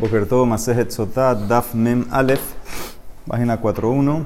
Boker 0.00 0.24
todo 0.24 0.46
Masejet 0.46 0.90
Sotat, 0.90 1.46
Daf 1.46 1.74
Mem 1.74 2.06
Aleph, 2.10 2.40
página 3.28 3.60
4.1. 3.60 4.24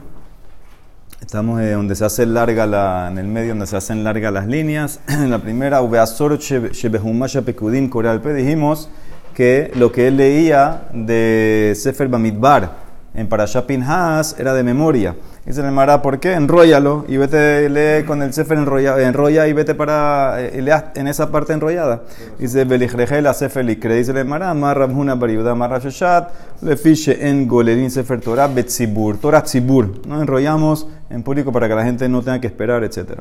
Estamos 1.21 1.61
eh, 1.61 1.73
donde 1.73 1.97
se 1.97 2.05
hace 2.05 2.27
larga 2.27 2.65
la, 2.65 3.09
en 3.11 3.19
el 3.19 3.27
medio, 3.27 3.49
donde 3.49 3.67
se 3.67 3.77
hacen 3.77 4.05
largas 4.05 4.33
las 4.33 4.47
líneas. 4.47 5.01
En 5.09 5.31
la 5.33 5.41
primera, 5.41 5.83
Ubeasor 5.83 6.39
Shebehumasha 6.39 7.43
Pekudim 7.43 7.89
Koralpe, 7.89 8.33
dijimos 8.35 8.89
que 9.35 9.73
lo 9.75 9.91
que 9.91 10.07
él 10.07 10.19
leía 10.19 10.87
de 10.93 11.73
Sefer 11.75 12.07
Bamidbar 12.07 12.84
en 13.15 13.29
Parashah 13.29 13.67
Pinhas 13.67 14.37
era 14.39 14.53
de 14.55 14.63
memoria. 14.63 15.15
Dice 15.47 15.61
el 15.61 15.71
Mara, 15.73 16.03
¿por 16.03 16.19
qué? 16.21 16.33
Enróllalo 16.33 17.05
y 17.07 17.17
vete, 17.17 17.69
lee 17.69 18.05
con 18.05 18.23
el 18.23 18.33
Sefer 18.33 18.59
enrolla, 18.59 19.01
enrolla 19.07 19.47
y 19.47 19.53
vete 19.53 19.75
para, 19.75 20.41
eh, 20.41 20.61
lea 20.63 20.93
en 20.95 21.07
esa 21.07 21.31
parte 21.31 21.53
enrollada. 21.53 22.03
Dice, 22.39 22.65
Belijreje 22.65 23.21
la 23.23 23.35
Sefer 23.35 23.65
Likre. 23.65 23.97
Dice 23.97 24.13
el 24.13 24.25
Mara, 24.25 24.53
Marra 24.55 24.87
Bhuna 24.87 25.15
Bariuda, 25.15 25.55
Marra 25.55 25.79
Shoshat, 25.79 26.31
le 26.63 26.77
fiche 26.77 27.29
en 27.29 27.47
Golerin 27.47 27.91
Sefer 27.91 28.21
Torah, 28.21 28.49
Betzibur, 28.49 29.19
Torah 29.19 29.43
Tzibur. 29.43 30.07
No 30.07 30.21
enrollamos 30.21 30.89
en 31.11 31.23
público 31.23 31.53
para 31.53 31.69
que 31.69 31.75
la 31.75 31.85
gente 31.85 32.09
no 32.09 32.23
tenga 32.23 32.41
que 32.41 32.47
esperar, 32.47 32.83
etc. 32.83 33.21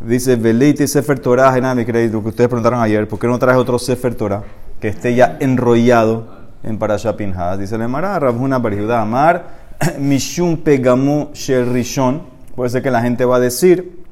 Dice, 0.00 0.36
Veleite 0.36 0.86
Sefer 0.86 1.20
Torah, 1.20 1.56
en 1.56 1.84
crédito, 1.84 2.20
que 2.20 2.28
ustedes 2.28 2.48
preguntaron 2.48 2.80
ayer, 2.80 3.06
¿por 3.08 3.18
qué 3.18 3.28
no 3.28 3.38
traes 3.38 3.56
otro 3.56 3.78
Sefer 3.78 4.14
Torah 4.14 4.42
que 4.80 4.88
esté 4.88 5.14
ya 5.14 5.36
enrollado 5.40 6.45
en 6.62 6.78
Parashah 6.78 7.16
Pinhas? 7.16 7.58
Dice 7.58 7.76
el 7.76 7.88
Mara, 7.88 8.18
Rabhuna 8.18 8.58
Bariuda, 8.58 9.00
Amar, 9.00 9.46
Mishum 9.98 10.58
Pegamu 10.58 11.30
Sherrishon. 11.32 12.22
Puede 12.54 12.70
ser 12.70 12.82
que 12.82 12.90
la 12.90 13.02
gente 13.02 13.24
va 13.24 13.36
a 13.36 13.40
decir 13.40 14.04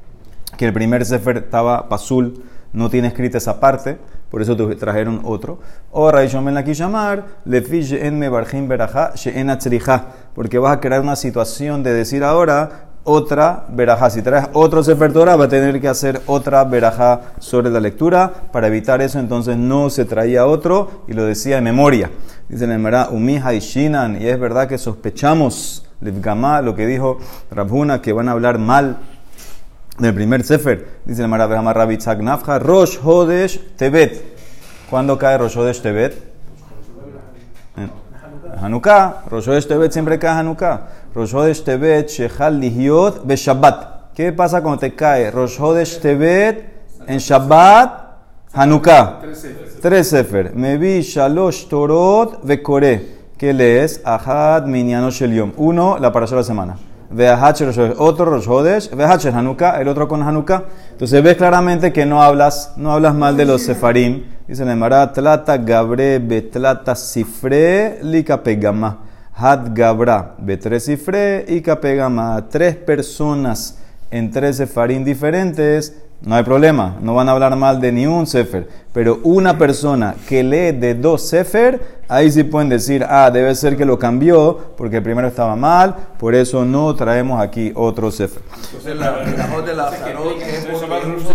que 0.57 0.67
el 0.67 0.73
primer 0.73 1.05
Sefer 1.05 1.39
estaba 1.39 1.89
pasul, 1.89 2.45
no 2.73 2.91
tiene 2.91 3.09
escrita 3.09 3.39
esa 3.39 3.61
parte, 3.61 3.99
por 4.31 4.43
eso 4.43 4.57
trajeron 4.57 5.21
otro. 5.25 5.61
O 5.93 6.11
Raishon 6.11 6.45
Ben 6.45 6.57
aquí 6.57 6.75
llamar, 6.75 7.25
le 7.45 7.63
en 8.07 8.19
Mebarjim 8.19 8.69
Beraja, 8.69 9.13
She'en 9.15 9.51
porque 10.35 10.59
vas 10.59 10.77
a 10.77 10.81
crear 10.81 11.01
una 11.01 11.17
situación 11.17 11.83
de 11.83 11.93
decir 11.93 12.25
ahora 12.25 12.94
otra 13.05 13.67
verajá. 13.69 14.11
Si 14.11 14.23
traes 14.23 14.49
otro 14.55 14.83
Sefer 14.83 15.13
Torah, 15.13 15.37
va 15.37 15.45
a 15.45 15.49
tener 15.49 15.81
que 15.81 15.89
hacer 15.89 16.23
otra 16.27 16.65
verajá 16.65 17.21
sobre 17.39 17.71
la 17.71 17.81
lectura. 17.81 18.33
Para 18.51 18.67
evitar 18.67 19.01
eso, 19.03 19.19
entonces 19.19 19.57
no 19.57 19.91
se 19.91 20.05
traía 20.05 20.47
otro 20.47 21.05
y 21.07 21.13
lo 21.13 21.25
decía 21.25 21.57
de 21.57 21.61
memoria. 21.61 22.11
Dice 22.49 22.65
el 22.65 22.79
Mara, 22.79 23.09
Umija 23.11 23.55
y 23.55 23.61
Shinan, 23.61 24.21
y 24.21 24.27
es 24.27 24.39
verdad 24.39 24.69
que 24.69 24.79
sospechamos, 24.79 25.87
Livgama, 26.01 26.61
lo 26.61 26.75
que 26.75 26.87
dijo 26.87 27.19
Rabhuna, 27.51 28.03
que 28.03 28.13
van 28.13 28.29
a 28.29 28.33
hablar 28.33 28.59
mal 28.59 28.99
del 29.99 30.15
primer 30.15 30.45
Sefer. 30.45 31.01
Dice 31.05 31.23
el 31.23 31.29
Mara, 31.29 31.47
Behama 31.47 31.73
Rabitzak 31.73 32.21
Nafja, 32.21 32.59
Rosh 32.59 32.99
Hodesh 33.03 33.77
Tebet. 33.77 34.35
¿Cuándo 34.91 35.19
cae 35.19 35.39
Rosh 35.39 35.57
Hodesh 35.57 35.81
Tebet? 35.81 36.35
Hanukkah. 38.61 39.25
Rosh 39.29 39.49
Hodesh 39.49 39.67
Tebet 39.67 39.93
siempre 39.93 40.19
cae 40.19 40.31
Hanukkah. 40.31 40.89
Rosh 41.15 41.33
Hodesh 41.33 41.63
Tebet 41.63 42.09
Shechal 42.09 42.59
Lihiot 42.59 43.25
Be 43.25 43.37
Shabbat. 43.37 44.13
¿Qué 44.15 44.33
pasa 44.33 44.61
cuando 44.61 44.81
te 44.81 44.97
cae 44.97 45.31
Rosh 45.31 45.61
Hodesh 45.61 46.05
en 46.05 47.19
Shabbat? 47.19 48.05
Hanukkah. 48.53 49.21
Tres 49.81 50.09
sefer. 50.09 50.53
Mevi 50.57 51.03
Shalosh 51.03 51.69
Torot 51.69 52.41
Vekore. 52.43 53.15
¿Qué 53.39 53.53
lees? 53.53 54.01
Ahad 54.05 54.67
Minyano 54.67 55.11
Shel 55.11 55.53
Uno, 55.57 55.99
la 56.01 56.11
parasha 56.11 56.35
de 56.35 56.41
la 56.41 56.45
semana. 56.45 56.77
Ve'ahacher 57.13 57.95
otro 57.99 58.25
Rosh 58.25 58.49
Hodesh, 58.49 58.91
Ve'ahacher 58.91 59.33
Hanukkah, 59.33 59.81
el 59.81 59.87
otro 59.87 60.09
con 60.09 60.21
Hanukkah. 60.21 60.65
Entonces 60.91 61.23
ves 61.23 61.37
claramente 61.37 61.93
que 61.93 62.05
no 62.07 62.25
hablas, 62.25 62.73
no 62.77 62.91
hablas 62.93 63.15
mal 63.15 63.37
de 63.37 63.45
los 63.45 63.63
sefarim. 63.63 64.25
Dice 64.49 64.65
el 64.65 65.13
Tlata 65.13 65.59
Gabre 65.59 66.19
Betlata 66.19 66.97
Sifre 66.97 68.01
Lika 68.03 68.43
Pegama. 68.43 69.14
Had 69.37 69.75
Gabra 69.75 70.35
Betre 70.39 70.79
Sifre 70.81 71.45
y 71.49 71.61
Pegama. 71.61 72.47
Tres 72.49 72.77
personas 72.77 73.79
en 74.11 74.31
tres 74.31 74.57
sefarim 74.57 75.05
diferentes 75.05 75.93
no 76.25 76.37
hay 76.37 76.43
problema, 76.43 76.97
no 77.03 77.15
van 77.15 77.29
a 77.29 77.33
hablar 77.33 77.55
mal 77.55 77.81
de 77.81 77.93
ni 77.93 78.07
un 78.07 78.27
sefer. 78.27 78.67
Pero 78.95 79.21
una 79.25 79.59
persona 79.59 80.15
que 80.27 80.43
lee 80.43 80.73
de 80.73 80.95
dos 80.95 81.29
sefer, 81.29 81.99
ahí 82.09 82.31
sí 82.31 82.45
pueden 82.45 82.71
decir, 82.71 83.05
ah, 83.07 83.31
debe 83.31 83.55
ser 83.55 83.77
que 83.77 83.85
lo 83.85 83.99
cambió 83.99 84.59
porque 84.77 84.99
el 84.99 85.03
primero 85.03 85.29
estaba 85.29 85.55
mal, 85.55 85.95
por 86.19 86.35
eso 86.35 86.65
no 86.65 86.95
traemos 86.95 87.43
aquí 87.43 87.73
otro 87.75 88.11
sefer. 88.11 88.43
Entonces 88.67 88.97
la 88.97 89.13
de 89.61 89.75
la 89.75 89.91
es 89.91 90.67
diferente. 90.67 91.34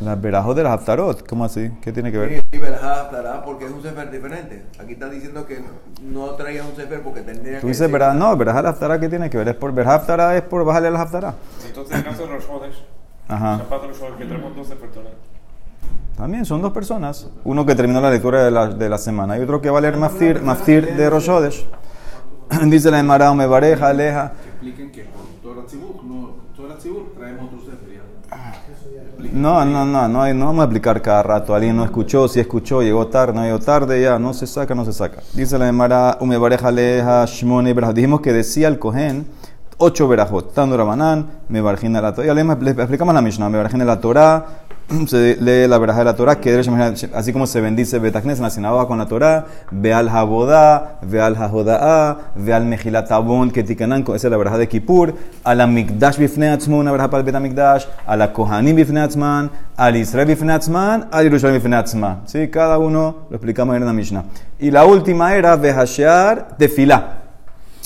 La 0.00 0.14
verajot 0.14 0.56
de 0.56 0.62
la 0.62 0.72
Haftarot, 0.72 1.28
¿cómo 1.28 1.44
así? 1.44 1.70
¿Qué 1.82 1.92
tiene 1.92 2.10
que 2.10 2.16
ver? 2.16 2.42
Sí, 2.50 2.58
verajot 2.58 3.44
porque 3.44 3.66
es 3.66 3.70
un 3.70 3.82
sefer 3.82 4.10
diferente. 4.10 4.64
Aquí 4.78 4.94
está 4.94 5.10
diciendo 5.10 5.46
que 5.46 5.62
no 6.02 6.30
traías 6.30 6.66
un 6.66 6.74
sefer 6.74 7.02
porque 7.02 7.20
tendría 7.20 7.60
Tú 7.60 7.66
dices, 7.66 7.90
verajot, 7.90 8.16
no, 8.16 8.34
verajot 8.34 8.62
la 8.62 8.70
Haftarah, 8.70 8.98
¿qué 8.98 9.10
tiene 9.10 9.28
que 9.28 9.36
ver? 9.36 9.48
Es 9.48 9.56
por 9.56 9.74
verajot 9.74 10.08
es 10.34 10.42
por 10.42 10.64
bajarle 10.64 10.88
a 10.88 10.90
la 10.92 11.02
Haftarah. 11.02 11.34
Entonces, 11.66 11.96
en 11.96 12.02
caso 12.02 12.26
de 12.26 12.32
los 12.32 12.46
jodes, 12.46 12.76
Ajá. 13.28 13.60
También 16.16 16.44
son 16.44 16.62
dos 16.62 16.72
personas. 16.72 17.30
Uno 17.44 17.64
que 17.64 17.74
terminó 17.74 18.00
la 18.00 18.10
lectura 18.10 18.42
de 18.42 18.50
la, 18.50 18.68
de 18.68 18.88
la 18.88 18.98
semana 18.98 19.38
y 19.38 19.42
otro 19.42 19.60
que 19.60 19.70
va 19.70 19.78
a 19.78 19.80
leer 19.82 19.96
Maftir, 19.96 20.42
Maftir 20.42 20.96
de 20.96 21.10
Roshodesh. 21.10 21.66
Dice 22.64 22.90
la 22.90 22.98
Emara, 22.98 23.32
me 23.34 23.46
bareja, 23.46 23.88
aleja. 23.88 24.32
Expliquen 24.48 24.90
que 24.90 25.04
por 25.04 25.22
Torah 25.42 25.66
Tzibur, 25.66 26.02
no, 26.04 26.30
Torah 26.56 26.76
Tzibur 26.76 27.12
traemos 27.16 27.44
otro 27.44 27.60
sefer. 27.60 27.90
No, 29.32 29.64
no, 29.64 29.84
no, 29.84 30.08
no, 30.08 30.34
no 30.34 30.46
vamos 30.46 30.60
a 30.60 30.64
explicar 30.64 31.02
cada 31.02 31.22
rato. 31.22 31.54
Alguien 31.54 31.76
no 31.76 31.84
escuchó, 31.84 32.26
si 32.26 32.40
escuchó, 32.40 32.82
llegó 32.82 33.06
tarde, 33.08 33.34
no 33.34 33.42
llegó 33.44 33.58
tarde, 33.58 34.00
ya, 34.00 34.18
no 34.18 34.32
se 34.32 34.46
saca, 34.46 34.74
no 34.74 34.84
se 34.84 34.92
saca. 34.92 35.22
Dice 35.34 35.58
la 35.58 35.68
Emara, 35.68 36.18
me 36.22 36.38
bareja, 36.38 36.68
aleja, 36.68 37.24
Shmone, 37.26 37.74
Dijimos 37.92 38.20
que 38.20 38.32
decía 38.32 38.68
el 38.68 38.78
Cohen 38.78 39.26
ocho 39.80 40.06
verajot. 40.08 40.52
Tando 40.52 40.76
Rabanán, 40.76 41.26
me 41.48 41.60
barjina 41.60 42.00
la 42.00 42.14
Torah. 42.14 42.26
Ya 42.28 42.34
le 42.34 42.42
explicamos 42.42 43.14
la 43.14 43.22
Mishnah. 43.22 43.48
Me 43.48 43.58
barjina 43.58 43.84
la 43.84 44.00
Torah, 44.00 44.46
se 45.06 45.36
lee 45.40 45.68
la 45.68 45.78
veraja 45.78 46.00
de 46.00 46.04
la 46.04 46.16
Torah, 46.16 46.40
que 46.40 46.60
así 47.14 47.32
como 47.32 47.46
se 47.46 47.60
bendice 47.60 47.98
Betacnes 47.98 48.38
en 48.38 48.42
la 48.44 48.50
sinagoga 48.50 48.86
con 48.86 48.98
la 48.98 49.06
Torah, 49.06 49.46
ve 49.70 49.92
al 49.92 50.10
Jabodá, 50.10 50.98
ve 51.02 51.20
al 51.20 51.36
Jajoda'a, 51.36 52.32
ve 52.34 52.52
al 52.52 52.64
Mejilatabón, 52.66 53.50
que 53.50 53.62
tikanan, 53.62 54.02
esa 54.02 54.14
es 54.14 54.24
la 54.24 54.36
veraja 54.36 54.58
de 54.58 54.68
Kippur, 54.68 55.14
a 55.44 55.54
la 55.54 55.66
Mikdash 55.66 56.18
bifneatzman, 56.18 56.80
una 56.80 56.92
veraja 56.92 57.10
para 57.10 57.20
el 57.20 57.26
Betamikdash, 57.26 57.86
a 58.06 58.16
la 58.16 58.32
Kohanim 58.32 58.76
bifneatzman, 58.76 59.50
al 59.76 59.96
Israel 59.96 60.26
bifneatzman, 60.26 61.08
al 61.10 61.24
Yerushalayim 61.24 61.62
bifneatzman. 61.62 62.22
Sí, 62.26 62.48
cada 62.48 62.78
uno 62.78 63.26
lo 63.30 63.36
explicamos 63.36 63.76
en 63.76 63.86
la 63.86 63.92
Mishnah. 63.92 64.24
Y 64.58 64.70
la 64.70 64.84
última 64.84 65.34
era 65.34 65.56
Vehashear 65.56 66.56
Tefilá. 66.58 67.20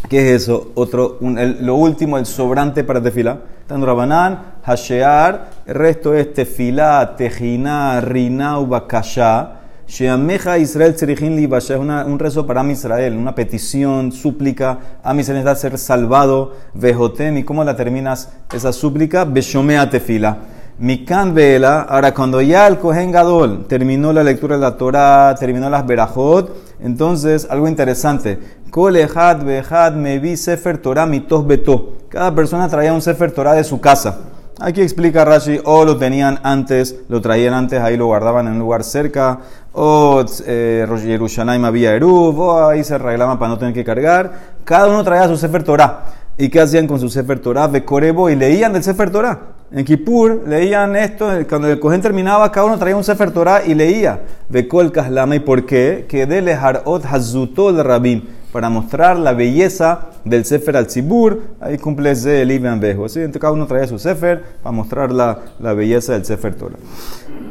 ¿Qué 0.09 0.35
es 0.35 0.43
eso? 0.43 0.73
Otro, 0.75 1.19
lo 1.21 1.75
último, 1.77 2.19
el 2.19 2.27
sobrante 2.27 2.85
para 2.85 3.03
tefilá. 3.03 3.39
Tanto 3.67 3.87
Rabanán, 3.87 4.54
Hashear, 4.67 5.51
el 5.67 5.75
resto 5.75 6.15
es 6.15 6.33
tefilá, 6.33 7.17
tejiná, 7.17 8.01
rinau, 8.01 8.67
bakashá. 8.67 9.61
Sheameja 9.87 10.57
Israel 10.57 10.95
Tzerichin 10.95 11.37
Li 11.37 11.45
es 11.45 11.71
un 11.71 12.19
rezo 12.19 12.47
para 12.47 12.61
Am 12.61 12.71
Israel, 12.71 13.15
una 13.17 13.35
petición, 13.35 14.11
súplica. 14.11 14.79
Am 15.03 15.21
Israel 15.21 15.47
a 15.47 15.55
ser 15.55 15.77
salvado. 15.77 16.53
Vejotem, 16.73 17.37
¿y 17.37 17.45
cómo 17.45 17.63
la 17.63 17.77
terminas 17.77 18.31
esa 18.53 18.73
súplica? 18.73 19.27
Beshomea 19.27 19.91
tefila. 19.91 20.39
Mikan 20.79 21.35
Vela, 21.35 21.83
ahora 21.83 22.15
cuando 22.15 22.41
ya 22.41 22.67
el 22.67 22.79
Kohen 22.79 23.13
Gadol 23.13 23.67
terminó 23.69 24.13
la 24.13 24.25
lectura 24.25 24.57
de 24.57 24.63
la 24.63 24.77
Torah, 24.77 25.35
terminó 25.39 25.71
las 25.71 25.87
Berajot, 25.87 26.51
entonces 26.81 27.47
algo 27.49 27.69
interesante. 27.69 28.41
Kolehad 28.71 29.45
Behad 29.45 29.93
Mevi 29.93 30.37
Sefer 30.37 30.79
Torah 30.79 31.07
Mitos 31.07 31.47
Beto. 31.47 31.99
Cada 32.09 32.35
persona 32.35 32.69
traía 32.69 32.93
un 32.93 33.03
Sefer 33.03 33.31
Torah 33.31 33.53
de 33.53 33.63
su 33.63 33.81
casa. 33.81 34.34
Aquí 34.61 34.83
explica 34.83 35.25
Rashi, 35.25 35.61
o 35.65 35.85
lo 35.85 35.97
tenían 35.97 36.39
antes, 36.45 37.01
lo 37.09 37.21
traían 37.21 37.55
antes, 37.55 37.81
ahí 37.81 37.97
lo 37.97 38.07
guardaban 38.07 38.47
en 38.47 38.53
un 38.53 38.61
lugar 38.61 38.85
cerca, 38.85 39.41
o 39.73 40.25
eh, 40.47 40.87
Yerushalayim 41.05 41.65
había 41.65 41.93
Eruv, 41.93 42.39
o 42.39 42.69
ahí 42.69 42.85
se 42.85 42.95
arreglaban 42.95 43.37
para 43.37 43.49
no 43.49 43.59
tener 43.59 43.75
que 43.75 43.85
cargar. 43.85 44.33
Cada 44.65 44.87
uno 44.87 45.03
traía 45.03 45.27
su 45.27 45.37
Sefer 45.37 45.65
Torah. 45.65 46.05
¿Y 46.39 46.49
qué 46.49 46.61
hacían 46.61 46.87
con 46.87 47.01
su 47.01 47.09
Sefer 47.09 47.41
Torah? 47.41 47.67
Bekorebo 47.67 48.31
y 48.31 48.37
leían 48.37 48.73
del 48.73 48.85
Sefer 48.85 49.11
Torah. 49.11 49.41
En 49.73 49.85
Kippur 49.85 50.45
leían 50.47 50.95
esto, 50.95 51.29
cuando 51.49 51.69
el 51.69 51.81
Cohen 51.81 52.01
terminaba, 52.01 52.53
cada 52.53 52.67
uno 52.67 52.79
traía 52.79 52.97
un 52.97 53.03
Sefer 53.03 53.33
Torah 53.33 53.65
y 53.65 53.75
leía. 53.75 54.21
Bekol 54.49 54.93
Kaslama. 54.93 55.35
¿Y 55.35 55.41
por 55.41 55.67
qué? 55.67 56.07
Que 56.09 56.27
de 56.27 56.43
Leharot 56.43 57.05
Hazutol 57.05 57.83
Rabim. 57.83 58.23
Para 58.55 58.71
mostrar 58.71 59.19
la 59.19 59.33
belleza 59.33 60.11
del 60.25 60.45
Sefer 60.45 60.77
al 60.77 60.87
Tzibur. 60.87 61.43
Ahí 61.61 61.77
cumple 61.77 62.13
el 62.13 62.53
Ibn 62.53 62.79
Bejo. 62.79 63.09
¿sí? 63.09 63.19
Entonces 63.19 63.41
cada 63.41 63.53
uno 63.53 63.67
traía 63.67 63.89
su 63.89 63.99
Sefer 63.99 64.45
para 64.63 64.71
mostrar 64.71 65.11
la, 65.11 65.41
la 65.59 65.73
belleza 65.73 66.13
del 66.13 66.25
Sefer 66.25 66.55
Torah. 66.55 66.77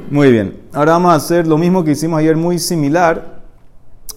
Muy 0.09 0.31
bien. 0.31 0.61
Ahora 0.71 0.94
vamos 0.94 1.11
a 1.11 1.15
hacer 1.15 1.45
lo 1.45 1.57
mismo 1.57 1.83
que 1.83 1.91
hicimos 1.91 2.21
ayer, 2.21 2.38
muy 2.38 2.57
similar, 2.57 3.41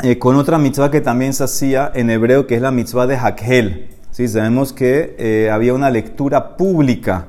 eh, 0.05 0.17
con 0.17 0.37
otra 0.37 0.59
mitzvah 0.59 0.93
que 0.93 1.01
también 1.01 1.33
se 1.33 1.43
hacía 1.43 1.91
en 1.93 2.09
hebreo, 2.09 2.47
que 2.47 2.55
es 2.55 2.63
la 2.63 2.71
mitzvah 2.71 3.09
de 3.09 3.17
Hakhel. 3.17 3.89
Sí, 4.13 4.29
sabemos 4.29 4.73
que 4.73 5.17
eh, 5.19 5.51
había 5.51 5.75
una 5.75 5.91
lectura 5.91 6.57
pública 6.57 7.27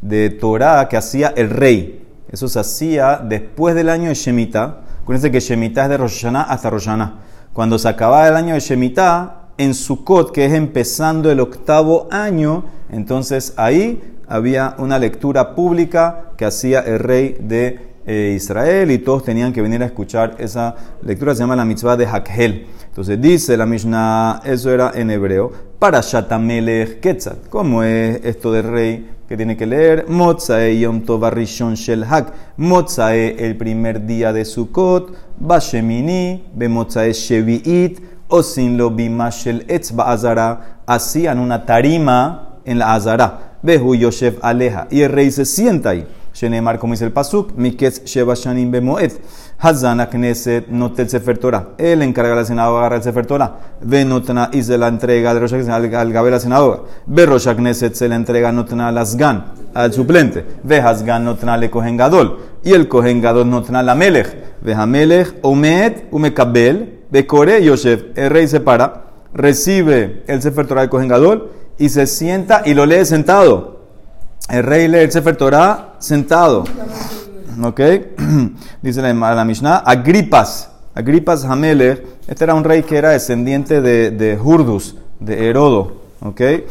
de 0.00 0.30
Torah 0.30 0.88
que 0.88 0.96
hacía 0.96 1.34
el 1.36 1.50
rey. 1.50 2.06
Eso 2.32 2.48
se 2.48 2.58
hacía 2.58 3.20
después 3.22 3.74
del 3.74 3.90
año 3.90 4.08
de 4.08 4.14
Shemitah. 4.14 4.78
Acuérdense 5.02 5.30
que 5.30 5.40
Shemitah 5.40 5.82
es 5.82 5.90
de 5.90 5.96
Rosh 5.98 6.22
Hashanah 6.22 6.44
hasta 6.44 6.70
Rosh 6.70 6.86
Hashanah. 6.86 7.24
Cuando 7.54 7.78
se 7.78 7.88
acababa 7.88 8.26
el 8.26 8.34
año 8.34 8.54
de 8.54 8.58
Shemitah, 8.58 9.50
en 9.58 9.74
Sukkot, 9.74 10.32
que 10.32 10.44
es 10.44 10.52
empezando 10.52 11.30
el 11.30 11.38
octavo 11.38 12.08
año, 12.10 12.64
entonces 12.90 13.54
ahí 13.56 14.02
había 14.26 14.74
una 14.78 14.98
lectura 14.98 15.54
pública 15.54 16.32
que 16.36 16.46
hacía 16.46 16.80
el 16.80 16.98
rey 16.98 17.36
de 17.38 17.93
eh, 18.06 18.34
Israel 18.36 18.90
y 18.90 18.98
todos 18.98 19.24
tenían 19.24 19.52
que 19.52 19.62
venir 19.62 19.82
a 19.82 19.86
escuchar 19.86 20.36
esa 20.38 20.74
lectura, 21.02 21.34
se 21.34 21.40
llama 21.40 21.56
la 21.56 21.64
mitzvah 21.64 21.96
de 21.96 22.06
Hakhel. 22.06 22.66
Entonces 22.86 23.20
dice 23.20 23.56
la 23.56 23.66
Mishnah, 23.66 24.42
eso 24.44 24.70
era 24.70 24.92
en 24.94 25.10
hebreo, 25.10 25.50
para 25.78 26.00
Shatamelech 26.00 27.00
Quetzal. 27.00 27.38
¿Cómo 27.50 27.82
es 27.82 28.24
esto 28.24 28.52
del 28.52 28.64
rey 28.64 29.10
que 29.28 29.36
tiene 29.36 29.56
que 29.56 29.66
leer? 29.66 30.06
Motzae 30.08 30.78
Yom 30.78 31.00
Tov 31.00 31.28
Rishon 31.30 31.74
Shel 31.74 32.04
Hak. 32.04 32.32
Motzae 32.58 33.36
el 33.44 33.56
primer 33.56 34.06
día 34.06 34.32
de 34.32 34.44
Sukkot, 34.44 35.12
Bashemini, 35.38 36.44
Bemotzae 36.54 37.12
Shevi'it, 37.12 38.00
Osin 38.28 38.76
lo 38.76 38.90
Bimashel 38.90 39.64
Etzba 39.68 40.12
Azara. 40.12 40.80
Hacían 40.86 41.38
una 41.38 41.66
tarima 41.66 42.60
en 42.64 42.78
la 42.78 42.94
Azara. 42.94 43.58
Behu 43.62 43.96
Yosef 43.96 44.38
Aleja. 44.42 44.86
Y 44.90 45.00
el 45.00 45.10
rey 45.10 45.30
se 45.30 45.44
sienta 45.44 45.90
ahí. 45.90 46.06
Shenemar, 46.34 46.80
como 46.80 46.94
dice 46.94 47.04
el 47.04 47.12
Pasuk, 47.12 47.52
Miketz 47.56 48.04
Sheba 48.04 48.34
Shanim 48.34 48.70
Bemoed. 48.72 49.12
Hazan 49.58 50.04
Knesset 50.10 50.66
notel 50.68 51.08
Sefer 51.08 51.38
Torah. 51.38 51.68
Él 51.78 52.02
encarga 52.02 52.34
la 52.34 52.44
sinagoga 52.44 52.80
agarrar 52.80 52.98
el 52.98 53.04
Sefer 53.04 53.24
Torah. 53.24 53.56
Venotna 53.80 54.50
y 54.52 54.62
se 54.62 54.76
la 54.76 54.88
entrega 54.88 55.30
al, 55.30 55.94
al, 55.94 56.12
Gabe 56.12 56.30
la 56.32 56.40
sinagoga. 56.40 56.80
Ve 57.06 57.24
Rosh 57.24 57.48
Knesset 57.48 57.94
se 57.94 58.08
la 58.08 58.16
entrega 58.16 58.50
notna 58.50 58.88
al 58.88 58.98
Asgan, 58.98 59.52
al 59.74 59.92
suplente. 59.92 60.44
Ve 60.64 60.80
Hasgan 60.80 61.24
notna 61.24 61.56
le 61.56 61.70
Kohen 61.70 61.96
Gadol. 61.96 62.38
Y 62.64 62.72
el 62.72 62.88
Kohen 62.88 63.22
Gadol 63.22 63.48
notna 63.48 63.84
la 63.84 63.94
Melech. 63.94 64.36
Ve 64.60 64.74
Hamelech 64.74 65.36
Omed 65.42 66.04
Umekabel. 66.10 67.02
Ve 67.10 67.26
Kore 67.28 67.64
Yosef. 67.64 68.06
El 68.16 68.30
rey 68.30 68.48
se 68.48 68.58
para, 68.58 69.04
recibe 69.32 70.24
el 70.26 70.42
Sefer 70.42 70.66
Torah 70.66 70.80
del 70.80 70.90
Kohen 70.90 71.06
Gadol 71.06 71.52
y 71.78 71.88
se 71.88 72.06
sienta 72.06 72.62
y 72.64 72.74
lo 72.74 72.86
lee 72.86 73.04
sentado. 73.04 73.73
El 74.48 74.62
rey 74.62 74.88
lee 74.88 74.98
el 74.98 75.10
Sefer 75.10 75.36
Torah 75.36 75.94
sentado. 75.98 76.64
¿Ok? 77.62 77.80
Dice 78.82 79.00
la, 79.00 79.12
la 79.34 79.44
Mishnah. 79.44 79.78
Agripas. 79.78 80.70
Agripas 80.94 81.44
Hamelech. 81.44 82.04
Este 82.28 82.44
era 82.44 82.54
un 82.54 82.62
rey 82.62 82.82
que 82.82 82.96
era 82.96 83.10
descendiente 83.10 83.80
de, 83.80 84.10
de 84.10 84.38
Hurdus, 84.38 84.96
de 85.18 85.48
Herodo. 85.48 86.02
¿Ok? 86.20 86.40
Eh, 86.40 86.62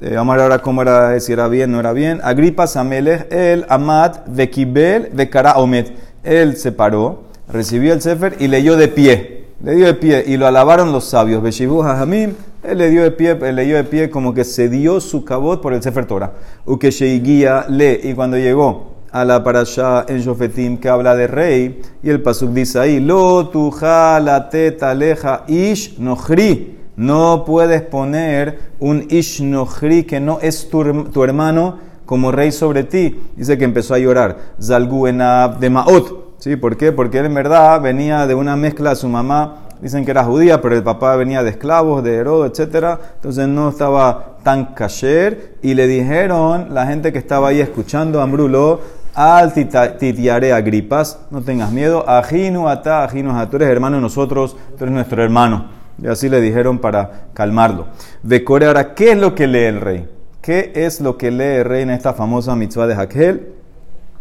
vamos 0.00 0.32
a 0.32 0.36
ver 0.36 0.42
ahora 0.42 0.58
cómo 0.60 0.82
era, 0.82 1.18
si 1.20 1.32
era 1.32 1.46
bien 1.48 1.72
no 1.72 1.80
era 1.80 1.92
bien. 1.92 2.20
Agripas 2.22 2.76
Hamelech, 2.76 3.30
el 3.30 3.66
Amad, 3.68 4.20
Vekibel, 4.26 5.10
Vekara 5.12 5.58
Omet. 5.58 5.92
Él 6.22 6.56
se 6.56 6.72
paró, 6.72 7.24
recibió 7.52 7.92
el 7.92 8.00
Sefer 8.00 8.36
y 8.40 8.48
leyó 8.48 8.76
de 8.76 8.88
pie. 8.88 9.44
Le 9.62 9.74
dio 9.74 9.86
de 9.86 9.94
pie 9.94 10.24
y 10.26 10.36
lo 10.36 10.46
alabaron 10.46 10.90
los 10.90 11.04
sabios. 11.04 11.42
Beshibu 11.42 11.82
Hamim 11.82 12.32
él 12.66 12.78
le 12.78 12.90
dio 12.90 13.02
de 13.02 13.10
pie, 13.10 13.34
le 13.52 13.64
dio 13.64 13.76
de 13.76 13.84
pie 13.84 14.10
como 14.10 14.32
que 14.32 14.44
se 14.44 14.68
dio 14.68 15.00
su 15.00 15.24
cabot 15.24 15.60
por 15.60 15.72
el 15.72 15.82
Sefer 15.82 16.06
Torah. 16.06 16.32
Uke 16.64 16.88
guía 17.22 17.66
le, 17.68 18.00
y 18.02 18.14
cuando 18.14 18.36
llegó 18.36 18.94
a 19.12 19.24
la 19.24 19.44
parasha 19.44 20.06
en 20.08 20.18
Shofetim 20.20 20.78
que 20.78 20.88
habla 20.88 21.14
de 21.14 21.26
rey, 21.26 21.80
y 22.02 22.10
el 22.10 22.20
pasuk 22.20 22.50
dice 22.50 22.80
ahí, 22.80 23.00
lo 23.00 23.48
tuja 23.48 24.18
la 24.18 24.48
teta 24.48 24.92
leja 24.94 25.44
ish 25.46 25.98
nohri. 25.98 26.78
No 26.96 27.44
puedes 27.44 27.82
poner 27.82 28.58
un 28.80 29.06
ish 29.08 29.40
nohri 29.42 30.04
que 30.04 30.18
no 30.18 30.38
es 30.40 30.68
tu, 30.68 31.22
hermano 31.22 31.78
como 32.06 32.32
rey 32.32 32.50
sobre 32.50 32.84
ti. 32.84 33.20
Dice 33.36 33.56
que 33.58 33.64
empezó 33.64 33.94
a 33.94 33.98
llorar. 33.98 34.36
Zalguenab 34.60 35.58
de 35.58 35.70
Maot. 35.70 36.24
¿Sí? 36.38 36.56
¿Por 36.56 36.76
qué? 36.76 36.92
Porque 36.92 37.18
él 37.18 37.26
en 37.26 37.34
verdad 37.34 37.80
venía 37.80 38.26
de 38.26 38.34
una 38.34 38.56
mezcla 38.56 38.94
su 38.94 39.08
mamá 39.08 39.63
dicen 39.84 40.06
que 40.06 40.12
era 40.12 40.24
judía, 40.24 40.62
pero 40.62 40.74
el 40.74 40.82
papá 40.82 41.14
venía 41.14 41.42
de 41.42 41.50
esclavos, 41.50 42.02
de 42.02 42.16
Herodo, 42.16 42.46
etc. 42.46 42.98
Entonces 43.16 43.46
no 43.46 43.68
estaba 43.68 44.38
tan 44.42 44.72
kasher. 44.74 45.56
Y 45.60 45.74
le 45.74 45.86
dijeron, 45.86 46.72
la 46.72 46.86
gente 46.86 47.12
que 47.12 47.18
estaba 47.18 47.48
ahí 47.48 47.60
escuchando, 47.60 48.22
Ambrulo, 48.22 48.80
al 49.14 49.52
titiare 49.52 50.54
agripas, 50.54 51.18
no 51.30 51.42
tengas 51.42 51.70
miedo, 51.70 52.08
ajinu 52.08 52.66
ata, 52.66 53.04
ajinu 53.04 53.30
tú 53.48 53.56
eres 53.56 53.68
hermano 53.68 53.96
de 53.96 54.02
nosotros, 54.02 54.56
tú 54.78 54.84
eres 54.84 54.94
nuestro 54.94 55.22
hermano. 55.22 55.66
Y 56.02 56.06
así 56.06 56.30
le 56.30 56.40
dijeron 56.40 56.78
para 56.78 57.26
calmarlo. 57.34 57.88
Vecore, 58.22 58.66
ahora, 58.66 58.94
¿qué 58.94 59.12
es 59.12 59.18
lo 59.18 59.34
que 59.34 59.46
lee 59.46 59.64
el 59.64 59.82
rey? 59.82 60.08
¿Qué 60.40 60.72
es 60.74 61.02
lo 61.02 61.18
que 61.18 61.30
lee 61.30 61.58
el 61.58 61.64
rey 61.66 61.82
en 61.82 61.90
esta 61.90 62.14
famosa 62.14 62.56
mitzvah 62.56 62.86
de 62.86 62.94
Hakel? 62.94 63.52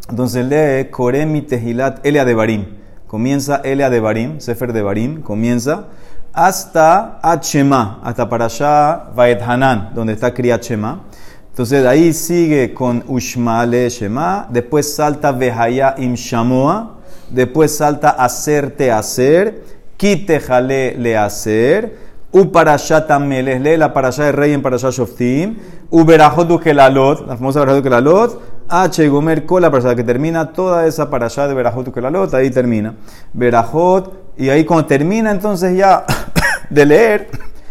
Entonces 0.09 0.45
lee 0.45 0.91
Koremi 0.91 1.41
Tehilat 1.41 2.05
Elia 2.05 2.25
de 2.25 2.33
Barim 2.35 2.82
comienza 3.13 3.61
Elia 3.63 3.91
de 3.91 3.99
Barim, 3.99 4.39
Sefer 4.39 4.73
de 4.73 4.81
Barim, 4.81 5.21
comienza 5.21 5.85
hasta 6.33 7.19
Achema, 7.21 7.99
hasta 8.03 8.27
para 8.27 8.45
allá 8.45 9.11
Vaet 9.15 9.39
Hanan, 9.39 9.91
donde 9.93 10.13
está 10.13 10.33
Kriyat 10.33 10.63
Shema. 10.63 11.03
Entonces 11.49 11.83
de 11.83 11.89
ahí 11.89 12.11
sigue 12.11 12.73
con 12.73 13.03
Ushmale 13.07 13.87
Shema, 13.91 14.47
después 14.49 14.95
salta 14.95 15.31
Vehaya 15.31 15.93
Im 15.99 16.15
Shamoa, 16.15 17.01
después 17.29 17.77
salta 17.77 18.09
Hacerte 18.09 18.91
Hacer, 18.91 19.61
Kite 19.95 20.39
Jale 20.39 20.95
Le 20.97 21.15
Hacer, 21.15 21.95
Uparashat 22.31 23.11
Ameles, 23.11 23.61
lee 23.61 23.77
la 23.77 23.93
parasha 23.93 24.23
de 24.23 24.31
rey 24.31 24.53
en 24.53 24.63
parasha 24.63 24.89
Shoftim, 24.89 25.55
Uberajot 25.91 26.49
Ukelalot, 26.49 27.27
la 27.27 27.37
famosa 27.37 27.59
Berajot 27.59 27.81
Ukelalot, 27.81 28.41
H. 28.69 29.07
Gomer 29.07 29.45
Kola, 29.45 29.71
para 29.71 29.95
que 29.95 30.03
termina 30.03 30.51
toda 30.53 30.85
esa 30.87 31.09
para 31.09 31.27
allá 31.27 31.47
de 31.47 31.53
Berajot 31.53 31.93
Kelalot, 31.93 32.33
ahí 32.33 32.49
termina. 32.49 32.95
Berajot, 33.33 34.33
y 34.37 34.49
ahí 34.49 34.65
cuando 34.65 34.85
termina 34.85 35.31
entonces 35.31 35.77
ya 35.77 36.05
de 36.69 36.85
leer, 36.85 37.29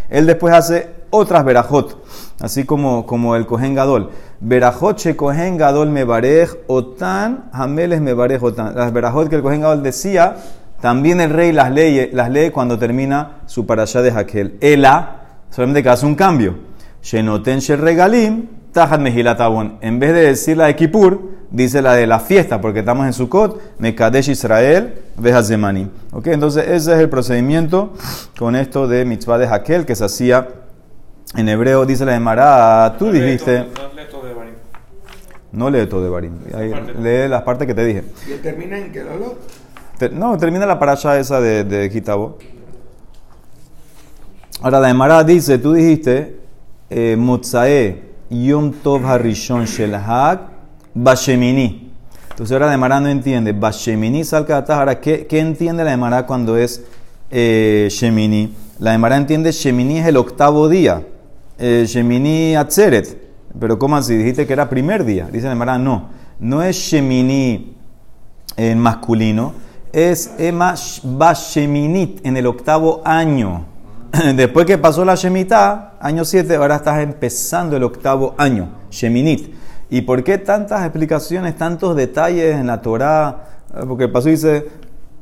él 0.09 0.27
después 0.27 0.55
hace 0.55 0.91
otras 1.11 1.45
Berajot, 1.45 2.05
así 2.41 2.65
como, 2.65 3.07
como 3.07 3.37
el 3.37 3.47
Kohen 3.47 3.75
Gadol. 3.75 4.11
Berajot 4.41 4.97
Che 4.97 5.17
Kohen 5.17 5.57
Gadol 5.57 5.91
me 5.91 6.05
barej 6.05 6.51
otan, 6.67 7.51
Hameles 7.53 8.01
me 8.01 8.15
barej 8.15 8.43
otan. 8.43 8.75
Las 8.75 8.93
Berajot 8.93 9.29
que 9.29 9.37
el 9.37 9.43
Kohen 9.43 9.61
Gadol 9.61 9.83
decía, 9.83 10.37
también 10.81 11.21
el 11.21 11.31
rey 11.31 11.53
las 11.53 11.71
lee, 11.71 12.11
las 12.13 12.29
lee 12.29 12.51
cuando 12.51 12.77
termina 12.79 13.43
su 13.47 13.67
parashá 13.67 14.03
de 14.03 14.11
Hakel. 14.11 14.59
Ela, 14.61 15.21
solamente 15.49 15.83
que 15.83 15.89
hace 15.89 16.07
un 16.07 16.17
cambio. 16.17 16.57
Shenoten 17.03 17.61
Regalim, 17.79 18.49
Tajat 18.73 19.01
Mehilat 19.01 19.39
En 19.83 19.99
vez 19.99 20.13
de 20.15 20.27
decir 20.29 20.57
la 20.57 20.67
de 20.67 20.77
Kippur, 20.77 21.21
dice 21.51 21.83
la 21.83 21.95
de 21.95 22.07
la 22.07 22.19
fiesta, 22.21 22.61
porque 22.61 22.81
estamos 22.81 23.07
en 23.07 23.13
Sukkot, 23.13 23.79
Mekadesh 23.79 24.31
Israel, 24.31 24.95
Zemani. 25.43 25.91
¿Ok? 26.13 26.29
Entonces, 26.29 26.65
ese 26.69 26.95
es 26.95 26.99
el 27.01 27.11
procedimiento 27.11 27.93
con 28.39 28.57
esto 28.57 28.89
de 28.89 29.05
mitzvah 29.05 29.39
de 29.39 29.47
Hakel 29.47 29.85
que 29.85 29.95
se 29.95 30.05
hacía 30.05 30.49
en 31.37 31.49
hebreo. 31.49 31.85
Dice 31.85 32.07
la 32.07 32.13
de 32.13 32.21
Mará, 32.21 32.97
tú 32.99 33.13
dijiste. 33.13 33.67
No 35.53 35.69
lee 35.69 35.87
todo 35.87 36.03
de 36.03 36.09
Barim. 36.09 36.33
Lee 37.03 37.29
las 37.29 37.43
partes 37.43 37.67
que 37.67 37.75
te 37.75 37.85
dije. 37.85 38.05
¿Y 38.27 38.39
termina 38.39 38.79
en 38.79 38.91
qué 38.91 39.05
No, 40.13 40.39
termina 40.39 40.65
la 40.65 40.79
parasha 40.79 41.19
esa 41.19 41.43
de, 41.43 41.65
de 41.65 41.91
Kitabo. 41.91 42.39
Ahora 44.63 44.81
la 44.81 44.89
de 44.89 44.95
Mará 44.95 45.23
dice, 45.25 45.59
tú 45.59 45.75
dijiste, 45.75 46.41
eh, 46.89 47.17
Yom 48.33 48.73
Tov 48.73 49.05
Harishon 49.05 49.67
Shel 49.67 49.95
Hag 49.95 50.41
Bashemini. 50.95 51.91
Entonces 52.31 52.53
ahora 52.53 52.75
la 52.77 53.01
no 53.01 53.09
entiende. 53.09 53.53
Bashemini 53.53 54.25
salga 54.25 54.65
Ahora, 54.69 55.01
¿qué, 55.01 55.27
¿qué 55.27 55.39
entiende 55.39 55.85
la 55.85 55.93
Emara 55.93 56.27
cuando 56.27 56.57
es 56.57 56.83
eh, 57.31 57.89
Shemini? 57.91 58.55
La 58.79 58.95
Emara 58.95 59.17
entiende 59.17 59.53
Shemini 59.53 59.99
es 59.99 60.07
el 60.07 60.17
octavo 60.17 60.69
día. 60.69 61.07
Eh, 61.59 61.85
Shemini 61.87 62.57
Atzeret. 62.57 63.21
Pero 63.61 63.79
¿cómo 63.79 63.97
así? 63.97 64.17
Dijiste 64.17 64.47
que 64.47 64.55
era 64.55 64.71
primer 64.71 65.05
día. 65.05 65.29
Dice 65.31 65.47
la 65.47 65.53
Emara, 65.53 65.77
no. 65.77 66.09
No 66.41 66.63
es 66.63 66.77
Shemini 66.77 67.77
en 68.57 68.79
masculino. 68.79 69.53
Es 69.93 70.33
Ema 70.39 70.75
Basheminit 71.03 72.25
en 72.25 72.39
el 72.39 72.47
octavo 72.47 73.03
año. 73.05 73.72
Después 74.37 74.67
que 74.67 74.77
pasó 74.77 75.07
la 75.07 75.15
Shemitah, 75.15 75.95
año 75.99 76.27
7, 76.27 76.57
ahora 76.57 76.77
estás 76.77 77.01
empezando 77.01 77.77
el 77.77 77.83
octavo 77.83 78.35
año, 78.37 78.69
Sheminit. 78.91 79.55
¿Y 79.89 80.03
por 80.03 80.23
qué 80.23 80.37
tantas 80.37 80.83
explicaciones, 80.83 81.57
tantos 81.57 81.97
detalles 81.97 82.57
en 82.57 82.67
la 82.67 82.83
Torah? 82.83 83.45
Eh, 83.75 83.85
porque 83.89 84.05
el 84.05 84.13
paso 84.13 84.29
dice, 84.29 84.69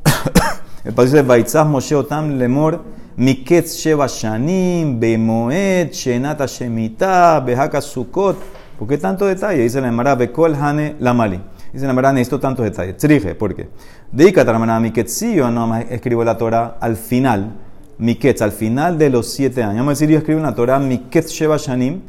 el 0.84 0.92
paso 0.92 1.06
dice, 1.06 1.22
Baitzah 1.22 1.62
Moshe 1.62 1.94
Otam 1.94 2.36
Lemor, 2.36 2.82
Miketz 3.16 3.76
Sheva 3.76 4.08
Shanim, 4.08 4.98
Bemoed, 4.98 5.92
Shenata 5.92 6.46
Shemitah, 6.46 7.40
Behaka 7.40 7.80
Sukkot. 7.80 8.38
¿Por 8.76 8.88
qué 8.88 8.98
tantos 8.98 9.28
detalles? 9.28 9.60
Dice 9.60 9.80
la 9.80 9.88
Emara, 9.88 10.16
Bekol 10.16 10.56
Hane 10.56 10.96
Lamali. 10.98 11.40
Dice 11.72 11.84
la 11.84 11.92
Emara, 11.92 12.12
necesito 12.12 12.40
tantos 12.40 12.64
detalles. 12.64 12.96
Trije, 12.96 13.36
¿por 13.36 13.54
qué? 13.54 13.68
Dedícate 14.10 14.50
a 14.50 14.52
la 14.52 14.56
Emara, 14.56 14.80
Miketz, 14.80 15.20
yo 15.32 15.48
no 15.48 15.76
escribo 15.76 16.24
la 16.24 16.36
Torah 16.36 16.76
al 16.80 16.96
final 16.96 17.69
Miketz, 18.00 18.40
al 18.40 18.52
final 18.52 18.96
de 18.96 19.10
los 19.10 19.28
siete 19.30 19.62
años. 19.62 19.76
Vamos 19.76 19.90
a 19.90 19.92
decir, 19.92 20.08
yo 20.08 20.18
escribo 20.18 20.38
en 20.38 20.46
la 20.46 20.54
Torah 20.54 20.78
Miketz 20.78 21.28
Sheva 21.28 21.58
Shanim 21.58 22.00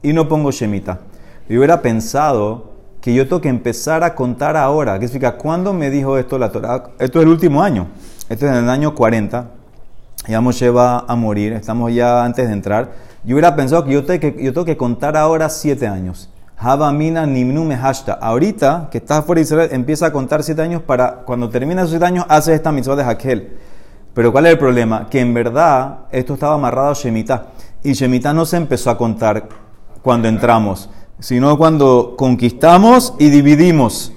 y 0.00 0.12
no 0.12 0.28
pongo 0.28 0.52
Shemita. 0.52 1.00
Yo 1.48 1.58
hubiera 1.58 1.82
pensado 1.82 2.70
que 3.00 3.12
yo 3.12 3.24
tengo 3.24 3.40
que 3.40 3.48
empezar 3.48 4.04
a 4.04 4.14
contar 4.14 4.56
ahora. 4.56 4.98
¿Qué 5.00 5.08
significa? 5.08 5.36
¿Cuándo 5.36 5.72
me 5.72 5.90
dijo 5.90 6.16
esto 6.18 6.38
la 6.38 6.52
Torah? 6.52 6.90
Esto 7.00 7.18
es 7.18 7.24
el 7.24 7.30
último 7.30 7.64
año. 7.64 7.88
Esto 8.28 8.46
es 8.46 8.52
en 8.52 8.58
el 8.58 8.70
año 8.70 8.94
40. 8.94 9.50
Ya 10.28 10.40
Moshe 10.40 10.70
va 10.70 11.00
a 11.00 11.16
morir. 11.16 11.52
Estamos 11.54 11.92
ya 11.92 12.24
antes 12.24 12.46
de 12.46 12.52
entrar. 12.52 12.92
Yo 13.24 13.34
hubiera 13.34 13.56
pensado 13.56 13.84
que 13.84 13.92
yo 13.92 14.04
tengo 14.04 14.20
que, 14.20 14.44
yo 14.44 14.52
tengo 14.52 14.64
que 14.64 14.76
contar 14.76 15.16
ahora 15.16 15.48
siete 15.48 15.88
años. 15.88 16.30
Havamina 16.56 17.26
nimnu 17.26 17.64
mehashta. 17.64 18.12
Ahorita 18.12 18.88
que 18.92 18.98
estás 18.98 19.24
fuera 19.24 19.40
de 19.40 19.42
Israel, 19.42 19.68
empieza 19.72 20.06
a 20.06 20.12
contar 20.12 20.44
siete 20.44 20.62
años 20.62 20.82
para 20.82 21.22
cuando 21.24 21.48
termina 21.48 21.80
esos 21.80 21.90
siete 21.90 22.04
años, 22.04 22.24
haces 22.28 22.54
esta 22.54 22.70
mitzvah 22.70 22.94
de 22.94 23.04
Jaquel. 23.04 23.48
Pero 24.14 24.32
¿cuál 24.32 24.46
es 24.46 24.52
el 24.52 24.58
problema? 24.58 25.08
Que 25.08 25.20
en 25.20 25.32
verdad 25.32 26.00
esto 26.10 26.34
estaba 26.34 26.54
amarrado 26.54 26.90
a 26.90 26.94
Shemitah. 26.94 27.46
Y 27.82 27.92
Shemitah 27.92 28.32
no 28.32 28.44
se 28.44 28.56
empezó 28.56 28.90
a 28.90 28.98
contar 28.98 29.48
cuando 30.02 30.28
entramos, 30.28 30.90
sino 31.20 31.56
cuando 31.56 32.14
conquistamos 32.16 33.14
y 33.18 33.30
dividimos. 33.30 34.12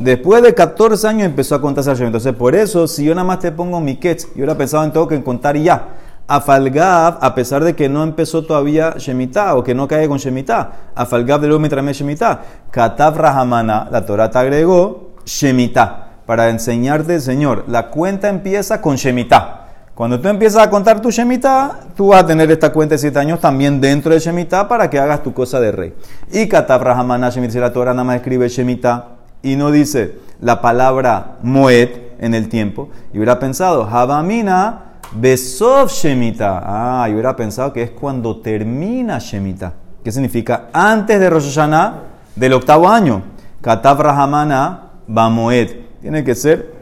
Después 0.00 0.42
de 0.42 0.52
14 0.52 1.08
años 1.08 1.26
empezó 1.26 1.54
a 1.54 1.60
contarse 1.60 1.90
Shemitah. 1.90 2.06
Entonces, 2.06 2.34
por 2.34 2.54
eso, 2.54 2.88
si 2.88 3.04
yo 3.04 3.14
nada 3.14 3.26
más 3.26 3.38
te 3.38 3.52
pongo 3.52 3.80
mi 3.80 3.96
ketch, 3.96 4.24
yo 4.28 4.36
hubiera 4.36 4.58
pensado 4.58 4.84
en 4.84 4.92
todo 4.92 5.06
que 5.06 5.14
en 5.14 5.22
contar 5.22 5.56
ya. 5.56 5.88
A 6.28 6.40
Falgab, 6.40 7.18
a 7.20 7.34
pesar 7.36 7.62
de 7.62 7.76
que 7.76 7.88
no 7.88 8.02
empezó 8.02 8.44
todavía 8.44 8.94
Shemitah 8.98 9.54
o 9.54 9.62
que 9.62 9.76
no 9.76 9.86
cae 9.86 10.08
con 10.08 10.18
Shemitah, 10.18 10.72
a 10.92 11.06
Falgab 11.06 11.40
de 11.40 11.46
luego 11.46 11.60
me 11.60 11.92
Shemitah. 11.92 12.42
Katav 12.72 13.16
Rahamana, 13.16 13.88
la 13.92 14.04
Torah 14.04 14.28
te 14.28 14.38
agregó 14.38 15.12
Shemitah 15.24 16.05
para 16.26 16.50
enseñarte, 16.50 17.20
Señor, 17.20 17.64
la 17.68 17.88
cuenta 17.88 18.28
empieza 18.28 18.80
con 18.80 18.96
Shemitah. 18.96 19.62
Cuando 19.94 20.20
tú 20.20 20.28
empiezas 20.28 20.62
a 20.62 20.68
contar 20.68 21.00
tu 21.00 21.10
Shemitah, 21.10 21.80
tú 21.96 22.08
vas 22.08 22.24
a 22.24 22.26
tener 22.26 22.50
esta 22.50 22.70
cuenta 22.70 22.96
de 22.96 22.98
7 22.98 23.18
años 23.18 23.40
también 23.40 23.80
dentro 23.80 24.12
de 24.12 24.18
Shemitah 24.18 24.68
para 24.68 24.90
que 24.90 24.98
hagas 24.98 25.22
tu 25.22 25.32
cosa 25.32 25.58
de 25.58 25.72
rey. 25.72 25.94
Y 26.30 26.48
Katav 26.48 26.82
Rahamana 26.82 27.30
Shemitah, 27.30 27.60
la 27.60 27.72
Torah 27.72 27.94
nada 27.94 28.04
más 28.04 28.16
escribe 28.16 28.48
Shemitah 28.48 29.06
y 29.42 29.56
no 29.56 29.70
dice 29.70 30.18
la 30.40 30.60
palabra 30.60 31.36
Moed 31.42 31.88
en 32.18 32.34
el 32.34 32.48
tiempo. 32.48 32.90
Y 33.14 33.16
hubiera 33.16 33.38
pensado, 33.38 33.84
Habamina 33.84 34.98
Besov 35.12 35.88
Shemitah. 35.88 36.62
Ah, 36.64 37.08
y 37.08 37.12
hubiera 37.12 37.34
pensado 37.36 37.72
que 37.72 37.82
es 37.82 37.90
cuando 37.92 38.40
termina 38.40 39.18
Shemitah. 39.18 39.72
¿Qué 40.04 40.12
significa? 40.12 40.66
Antes 40.72 41.18
de 41.18 41.30
Rosh 41.30 41.46
Hashanah 41.46 41.94
del 42.34 42.52
octavo 42.52 42.88
año. 42.88 43.22
Katav 43.62 44.00
Rahamana 44.00 44.90
Bamoed 45.06 45.85
tiene 46.06 46.22
que 46.22 46.36
ser 46.36 46.72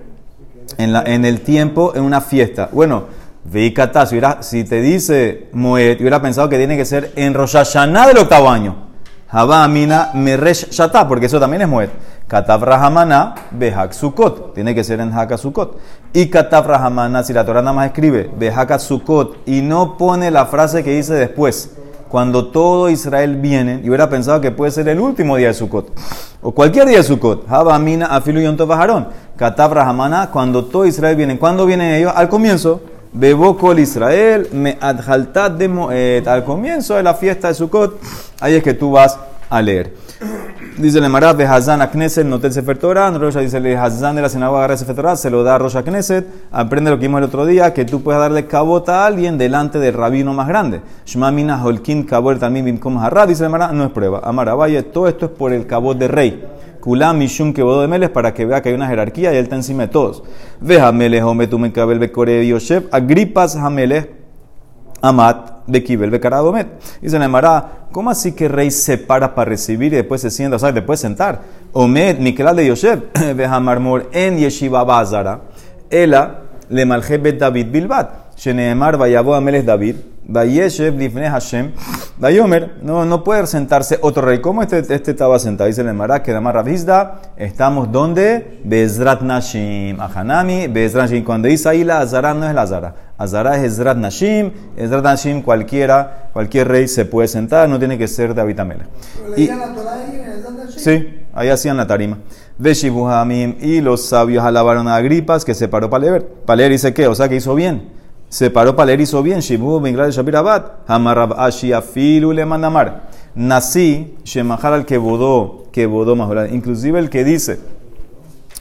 en, 0.76 0.92
la, 0.92 1.02
en 1.02 1.24
el 1.24 1.40
tiempo, 1.40 1.94
en 1.94 2.02
una 2.02 2.20
fiesta. 2.20 2.68
Bueno, 2.70 3.04
veikata, 3.44 4.04
si, 4.04 4.20
si 4.40 4.64
te 4.64 4.82
dice 4.82 5.48
Moed, 5.52 5.98
hubiera 5.98 6.20
pensado 6.20 6.46
que 6.50 6.58
tiene 6.58 6.76
que 6.76 6.84
ser 6.84 7.10
en 7.16 7.32
Rosh 7.32 7.54
Hashanah 7.54 8.08
del 8.08 8.18
octavo 8.18 8.50
año. 8.50 8.76
Haba 9.30 9.64
Amina 9.64 10.10
Meresh 10.12 10.68
Shata, 10.68 11.08
porque 11.08 11.24
eso 11.24 11.40
también 11.40 11.62
es 11.62 11.68
Moed. 11.68 11.88
Katav 12.28 12.64
Rahamana 12.64 13.34
Behak 13.50 13.92
Sukot, 13.92 14.52
tiene 14.52 14.74
que 14.74 14.84
ser 14.84 15.00
en 15.00 15.10
Haka 15.10 15.38
Sukot. 15.38 15.78
Y 16.12 16.28
Katav 16.28 16.66
Rahamana, 16.66 17.22
si 17.22 17.32
la 17.32 17.46
Torah 17.46 17.62
nada 17.62 17.72
más 17.72 17.86
escribe 17.86 18.30
Behaka 18.38 18.78
Sukot 18.78 19.38
y 19.46 19.62
no 19.62 19.96
pone 19.96 20.30
la 20.30 20.44
frase 20.44 20.84
que 20.84 20.94
dice 20.94 21.14
después 21.14 21.78
cuando 22.14 22.46
todo 22.46 22.90
Israel 22.90 23.34
viene, 23.34 23.80
y 23.82 23.88
hubiera 23.88 24.08
pensado 24.08 24.40
que 24.40 24.52
puede 24.52 24.70
ser 24.70 24.88
el 24.88 25.00
último 25.00 25.36
día 25.36 25.48
de 25.48 25.54
Sukkot, 25.54 25.90
o 26.42 26.52
cualquier 26.52 26.86
día 26.86 26.98
de 26.98 27.02
Sukkot, 27.02 27.50
Habamina, 27.50 28.06
Afilu 28.06 28.38
y 28.38 28.46
Bajarón, 28.46 29.08
Katab 29.34 30.30
cuando 30.30 30.66
todo 30.66 30.86
Israel 30.86 31.16
viene, 31.16 31.40
¿cuándo 31.40 31.66
vienen 31.66 31.92
ellos? 31.92 32.12
Al 32.14 32.28
comienzo, 32.28 32.82
Bebo 33.12 33.58
Israel, 33.78 34.48
Me 34.52 34.78
Adjaltat 34.80 35.54
de 35.54 35.66
Moed, 35.66 36.28
al 36.28 36.44
comienzo 36.44 36.94
de 36.94 37.02
la 37.02 37.14
fiesta 37.14 37.48
de 37.48 37.54
Sukkot, 37.54 38.00
ahí 38.38 38.54
es 38.54 38.62
que 38.62 38.74
tú 38.74 38.92
vas 38.92 39.18
a 39.50 39.60
leer. 39.60 39.92
Dice 40.78 40.98
el 40.98 41.04
Emarat 41.04 41.36
de 41.36 41.44
Hazan 41.46 41.82
a 41.82 41.90
Knesset, 41.90 42.26
no 42.26 42.36
el 42.36 42.52
Sefer 42.52 42.78
Torah. 42.78 43.10
Rosh 43.10 43.36
dice 43.36 43.58
el 43.58 43.76
Hazan 43.76 44.16
de 44.16 44.22
la 44.22 44.28
sinagoga 44.28 44.68
de 44.68 44.76
Sefer 44.76 44.96
Torah, 44.96 45.16
se 45.16 45.30
lo 45.30 45.44
da 45.44 45.54
a 45.54 45.58
Rosh 45.58 45.76
Knesset. 45.76 46.26
Aprende 46.50 46.90
lo 46.90 46.98
que 46.98 47.06
vimos 47.06 47.18
el 47.18 47.24
otro 47.24 47.46
día, 47.46 47.72
que 47.72 47.84
tú 47.84 48.02
puedes 48.02 48.20
darle 48.20 48.46
cabota 48.46 49.04
a 49.04 49.06
alguien 49.06 49.38
delante 49.38 49.78
del 49.78 49.94
rabino 49.94 50.32
más 50.32 50.48
grande. 50.48 50.80
Shma 51.06 51.30
mina 51.30 51.62
holkin 51.62 52.04
kabot 52.04 52.38
también 52.38 52.64
bimkom 52.64 52.98
harra. 52.98 53.26
Dice 53.26 53.44
el 53.44 53.48
Emarat, 53.48 53.72
no 53.72 53.84
es 53.84 53.90
prueba. 53.90 54.20
Amaravalle, 54.24 54.82
todo 54.82 55.06
esto 55.08 55.26
es 55.26 55.32
por 55.32 55.52
el 55.52 55.66
cabot 55.66 55.96
de 55.96 56.08
rey. 56.08 56.44
Kulam 56.80 57.16
mishum 57.18 57.54
kebodo 57.54 57.80
de 57.80 57.88
Meles 57.88 58.10
para 58.10 58.34
que 58.34 58.44
vea 58.44 58.60
que 58.60 58.68
hay 58.68 58.74
una 58.74 58.86
jerarquía 58.86 59.32
y 59.32 59.36
él 59.36 59.44
está 59.44 59.56
encima 59.56 59.84
de 59.84 59.88
todos. 59.88 60.22
Ve 60.60 60.80
Hamelech, 60.80 61.24
hombre, 61.24 61.46
tú 61.46 61.58
me 61.58 61.72
cabel 61.72 61.98
bekore. 61.98 62.46
Agripas 62.90 63.56
Hamelech, 63.56 64.23
amat 65.08 65.66
de 65.66 65.82
Kibel 65.82 66.10
Bekaradomet. 66.10 66.66
Dice 67.00 67.18
Nemara, 67.18 67.86
¿cómo 67.92 68.10
así 68.10 68.32
que 68.32 68.48
rey 68.48 68.70
se 68.70 68.98
para 68.98 69.34
para 69.34 69.50
recibir 69.50 69.92
y 69.92 69.96
después 69.96 70.20
se 70.20 70.30
sienta? 70.30 70.56
O 70.56 70.58
sea, 70.58 70.72
después 70.72 71.00
sentar. 71.00 71.42
Omed, 71.72 72.18
Nikelal 72.18 72.56
de 72.56 72.66
Yosef, 72.66 73.00
Behamarmor 73.36 74.08
en 74.12 74.38
Yeshiva 74.38 74.84
Bazara, 74.84 75.40
Ela, 75.90 76.40
le 76.68 76.86
maljebet 76.86 77.38
David 77.38 77.70
Bilbat. 77.70 78.23
Sheneemar, 78.36 78.96
Vayabo 78.96 79.34
Ameles 79.34 79.64
David, 79.64 79.96
Vayeshev, 80.26 80.96
Difne 80.96 81.28
Hashem, 81.28 81.72
Vayomer, 82.18 82.76
no, 82.82 83.04
no 83.04 83.22
puede 83.22 83.46
sentarse 83.46 83.98
otro 84.00 84.22
rey. 84.22 84.40
¿Cómo 84.40 84.62
este, 84.62 84.78
este 84.78 85.10
estaba 85.10 85.38
sentado? 85.38 85.68
Dice 85.68 85.84
Nemara, 85.84 86.22
que 86.22 86.32
Damar 86.32 86.54
Ravizda, 86.54 87.20
estamos 87.36 87.92
donde? 87.92 88.60
Bezrat 88.64 89.20
Nashim, 89.20 90.00
Ahanami, 90.00 90.68
Bezrat 90.68 91.10
Nashim. 91.10 91.24
Cuando 91.24 91.48
dice 91.48 91.68
ahí 91.68 91.84
la 91.84 92.00
Azara, 92.00 92.32
no 92.34 92.48
es 92.48 92.54
la 92.54 92.62
Azara. 92.62 92.94
Azara 93.18 93.56
es 93.56 93.72
Ezrat 93.72 93.98
Nashim. 93.98 94.52
Ezrat 94.76 95.04
Nashim, 95.04 95.42
cualquiera, 95.42 96.30
cualquier 96.32 96.68
rey 96.68 96.88
se 96.88 97.04
puede 97.04 97.28
sentar, 97.28 97.68
no 97.68 97.78
tiene 97.78 97.98
que 97.98 98.08
ser 98.08 98.34
David 98.34 98.60
Amela. 98.60 98.84
Y, 99.36 99.50
sí, 100.76 101.24
ahí 101.34 101.48
hacían 101.48 101.76
la 101.76 101.86
tarima. 101.86 102.18
Veshibuhamim 102.56 103.56
y 103.60 103.80
los 103.80 104.06
sabios 104.06 104.44
alabaron 104.44 104.88
a 104.88 104.94
Agripas 104.96 105.44
que 105.44 105.54
se 105.54 105.68
paró 105.68 105.90
para 105.90 106.04
leer. 106.04 106.26
Para 106.46 106.58
leer 106.58 106.72
dice 106.72 106.94
que, 106.94 107.06
o 107.08 107.14
sea 107.14 107.28
que 107.28 107.36
hizo 107.36 107.54
bien. 107.54 108.03
Se 108.34 108.50
paró 108.50 108.74
para 108.74 108.86
leer, 108.86 109.00
hizo 109.00 109.22
bien. 109.22 109.38
Shibu 109.38 109.78
Benglad 109.78 110.10
Shabir 110.10 110.34
Abad. 110.34 110.64
Hamarab 110.88 111.38
Ashi 111.38 111.72
Afilu 111.72 112.32
le 112.32 112.44
mandamar. 112.44 113.10
Nací, 113.36 114.16
Shemahar 114.24 114.72
al 114.72 114.86
que 114.86 114.98
bodó, 114.98 115.66
que 115.70 115.86
bodó 115.86 116.16
Inclusive 116.48 116.98
el 116.98 117.10
que 117.10 117.22
dice, 117.22 117.60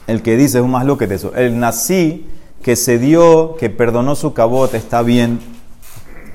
el 0.06 0.22
que 0.22 0.36
dice 0.36 0.58
es 0.58 0.64
un 0.64 0.70
más 0.70 0.86
lo 0.86 0.96
que 0.96 1.06
eso. 1.06 1.34
El 1.34 1.58
nací 1.58 2.24
que 2.62 2.76
se 2.76 3.00
dio, 3.00 3.56
que 3.56 3.68
perdonó 3.68 4.14
su 4.14 4.32
cabot, 4.32 4.72
está 4.74 5.02
bien, 5.02 5.40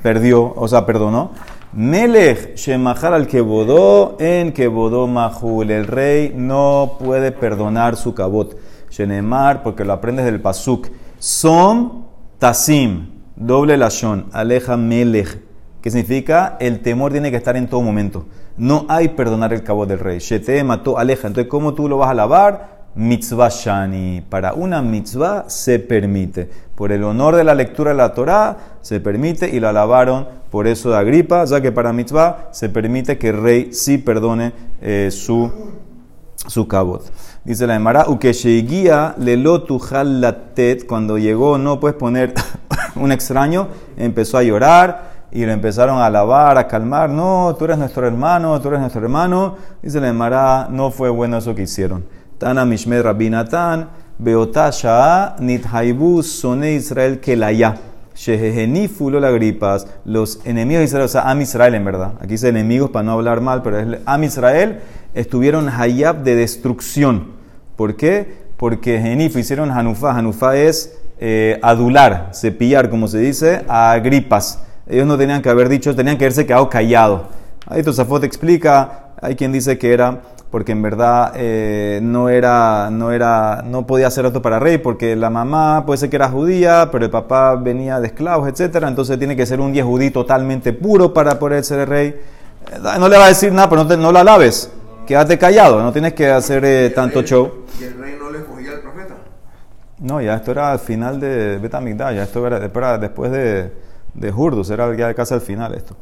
perdió, 0.04 0.54
o 0.58 0.68
sea, 0.68 0.86
perdonó. 0.86 1.32
Melech 1.72 2.56
Shemahar 2.58 3.14
al 3.14 3.28
Kebodó 3.28 4.18
en 4.20 4.52
Kebodó 4.52 5.08
Mahul. 5.08 5.72
El 5.72 5.88
rey 5.88 6.34
no 6.36 6.98
puede 7.00 7.32
perdonar 7.32 7.96
su 7.96 8.14
cabot. 8.14 8.58
Shenemar, 8.90 9.64
porque 9.64 9.86
lo 9.86 9.94
aprendes 9.94 10.26
del 10.26 10.42
Pasuk. 10.42 10.90
Som 11.20 12.04
Tasim, 12.38 13.19
doble 13.40 13.78
lashon, 13.78 14.28
aleja 14.32 14.78
Melech. 14.78 15.40
Que 15.82 15.90
significa 15.90 16.58
el 16.60 16.82
temor 16.82 17.14
tiene 17.14 17.32
que 17.32 17.38
estar 17.38 17.56
en 17.56 17.68
todo 17.68 17.82
momento. 17.82 18.26
No 18.58 18.86
hay 18.90 19.08
perdonar 19.08 19.54
el 19.54 19.64
cabot 19.64 19.88
del 19.88 20.00
rey. 20.00 20.20
Shete 20.20 20.62
mató, 20.64 21.00
aleja. 21.00 21.28
Entonces, 21.28 21.50
¿cómo 21.50 21.74
tú 21.74 21.88
lo 21.88 21.98
vas 21.98 22.10
a 22.10 22.14
lavar? 22.14 22.80
mitzvah 22.96 23.50
shani. 23.50 24.22
Para 24.30 24.54
una 24.54 24.82
mitzvah 24.82 25.46
se 25.48 25.80
permite. 25.80 26.50
Por 26.76 26.92
el 26.92 27.04
honor 27.04 27.36
de 27.36 27.44
la 27.44 27.56
lectura 27.56 27.92
de 27.92 27.98
la 27.98 28.14
Torah 28.14 28.58
se 28.82 29.00
permite 29.00 29.50
y 29.50 29.60
lo 29.60 29.70
alabaron 29.70 30.28
por 30.50 30.68
eso 30.68 30.90
de 30.90 30.98
Agripa, 30.98 31.46
ya 31.46 31.62
que 31.62 31.72
para 31.72 31.94
mitzvah 31.94 32.50
se 32.52 32.70
permite 32.70 33.18
que 33.18 33.30
el 33.30 33.42
rey 33.42 33.74
sí 33.74 33.98
perdone 33.98 34.52
eh, 34.82 35.10
su, 35.12 35.52
su 36.48 36.68
cabot. 36.68 37.04
Dice 37.50 37.66
la 37.66 37.74
Emara, 37.74 38.08
ukesheguía 38.08 39.16
lelotu 39.18 39.82
latet, 40.04 40.86
cuando 40.86 41.18
llegó 41.18 41.58
no 41.58 41.80
puedes 41.80 41.98
poner 41.98 42.32
un 42.96 43.12
extraño, 43.12 43.70
empezó 43.98 44.38
a 44.38 44.44
llorar 44.44 45.26
y 45.32 45.44
lo 45.48 45.52
empezaron 45.52 45.98
a 45.98 46.06
alabar, 46.06 46.60
a 46.60 46.68
calmar, 46.68 47.10
no, 47.10 47.56
tú 47.58 47.66
eres 47.66 47.80
nuestro 47.80 48.06
hermano, 48.06 48.62
tú 48.62 48.68
eres 48.68 48.82
nuestro 48.82 49.02
hermano. 49.02 49.56
Dice 49.82 50.00
la 50.00 50.10
Emara, 50.10 50.68
no 50.70 50.92
fue 50.92 51.10
bueno 51.10 51.40
eso 51.40 51.56
que 51.56 51.64
hicieron. 51.64 52.06
Tana 52.38 52.66
Mishmed 52.66 53.02
Rabinatan, 53.02 53.90
Beota 54.20 54.70
Shah, 54.70 55.36
Nithaibu, 55.40 56.22
Sone 56.22 56.74
Israel 56.74 57.20
Kelaya. 57.20 57.78
Shehenifu 58.14 59.10
lo 59.10 59.20
gripas, 59.34 59.88
los 60.06 60.40
enemigos 60.46 60.82
de 60.82 60.86
Israel, 60.86 61.06
o 61.06 61.08
sea, 61.08 61.28
Am 61.28 61.42
Israel 61.42 61.74
en 61.74 61.84
verdad, 61.84 62.14
aquí 62.20 62.34
dice 62.34 62.50
enemigos 62.50 62.92
para 62.92 63.02
no 63.02 63.14
hablar 63.14 63.42
mal, 63.42 63.64
pero 63.64 63.80
es 63.80 64.02
Am 64.06 64.24
Israel, 64.24 64.82
estuvieron 65.16 65.68
hayab 65.68 66.22
de 66.22 66.36
destrucción. 66.36 67.39
¿Por 67.80 67.96
qué? 67.96 68.28
Porque 68.58 69.00
Genif 69.00 69.38
hicieron 69.38 69.72
Hanufa. 69.72 70.12
Hanufa 70.12 70.58
es 70.58 71.00
eh, 71.18 71.58
adular, 71.62 72.32
cepillar, 72.34 72.90
como 72.90 73.08
se 73.08 73.20
dice, 73.20 73.64
a 73.70 73.98
gripas. 74.04 74.60
Ellos 74.86 75.08
no 75.08 75.18
tenían 75.18 75.42
que 75.42 75.48
haber 75.48 75.70
dicho, 75.70 75.96
tenían 75.96 76.18
que 76.18 76.26
haberse 76.26 76.46
quedado 76.46 76.70
callados. 76.70 77.22
Ahí 77.68 77.82
Tosafot 77.82 78.22
explica, 78.26 79.12
hay 79.22 79.38
quien 79.38 79.54
dice 79.54 79.78
que 79.78 79.94
era 79.94 80.20
porque 80.52 80.74
en 80.74 80.82
verdad 80.82 81.32
eh, 81.36 82.02
no 82.04 82.28
era, 82.28 82.90
no 82.92 83.14
era, 83.14 83.64
no 83.66 83.88
podía 83.88 84.12
ser 84.12 84.26
otro 84.26 84.42
para 84.42 84.60
rey, 84.60 84.80
porque 84.80 85.16
la 85.16 85.30
mamá 85.30 85.86
puede 85.86 86.00
ser 86.00 86.10
que 86.10 86.18
era 86.18 86.28
judía, 86.28 86.90
pero 86.92 87.06
el 87.06 87.12
papá 87.12 87.56
venía 87.56 88.02
de 88.02 88.08
esclavos, 88.08 88.50
etcétera, 88.50 88.90
entonces 88.90 89.18
tiene 89.18 89.38
que 89.38 89.46
ser 89.46 89.62
un 89.62 89.74
judí 89.82 90.12
totalmente 90.12 90.74
puro 90.74 91.14
para 91.14 91.40
poder 91.40 91.64
ser 91.64 91.88
rey. 91.88 92.08
Eh, 92.08 93.00
no 93.00 93.08
le 93.08 93.18
va 93.18 93.24
a 93.24 93.30
decir 93.30 93.54
nada, 93.54 93.70
pero 93.70 93.86
no, 93.86 93.96
no 93.96 94.12
la 94.12 94.26
laves. 94.26 94.70
Quédate 95.10 95.40
callado, 95.40 95.82
no 95.82 95.92
tienes 95.92 96.14
que 96.14 96.30
hacer 96.30 96.64
eh, 96.64 96.92
tanto 96.92 97.24
show. 97.24 97.66
Y 97.80 97.84
el 97.84 97.98
rey 98.00 98.16
no 98.20 98.30
le 98.30 98.38
escogía 98.38 98.74
al 98.74 98.82
profeta. 98.82 99.16
No, 99.98 100.22
ya 100.22 100.36
esto 100.36 100.52
era 100.52 100.72
al 100.72 100.78
final 100.78 101.20
de 101.20 101.58
Betamigdash, 101.58 102.16
ya 102.16 102.24
esto 102.24 102.46
era, 102.46 102.64
era 102.64 102.98
después 103.00 103.32
de, 103.32 103.74
de 104.14 104.34
era 104.72 104.96
ya 104.96 105.12
casi 105.16 105.34
al 105.34 105.42
final 105.42 105.74
esto. 105.74 105.96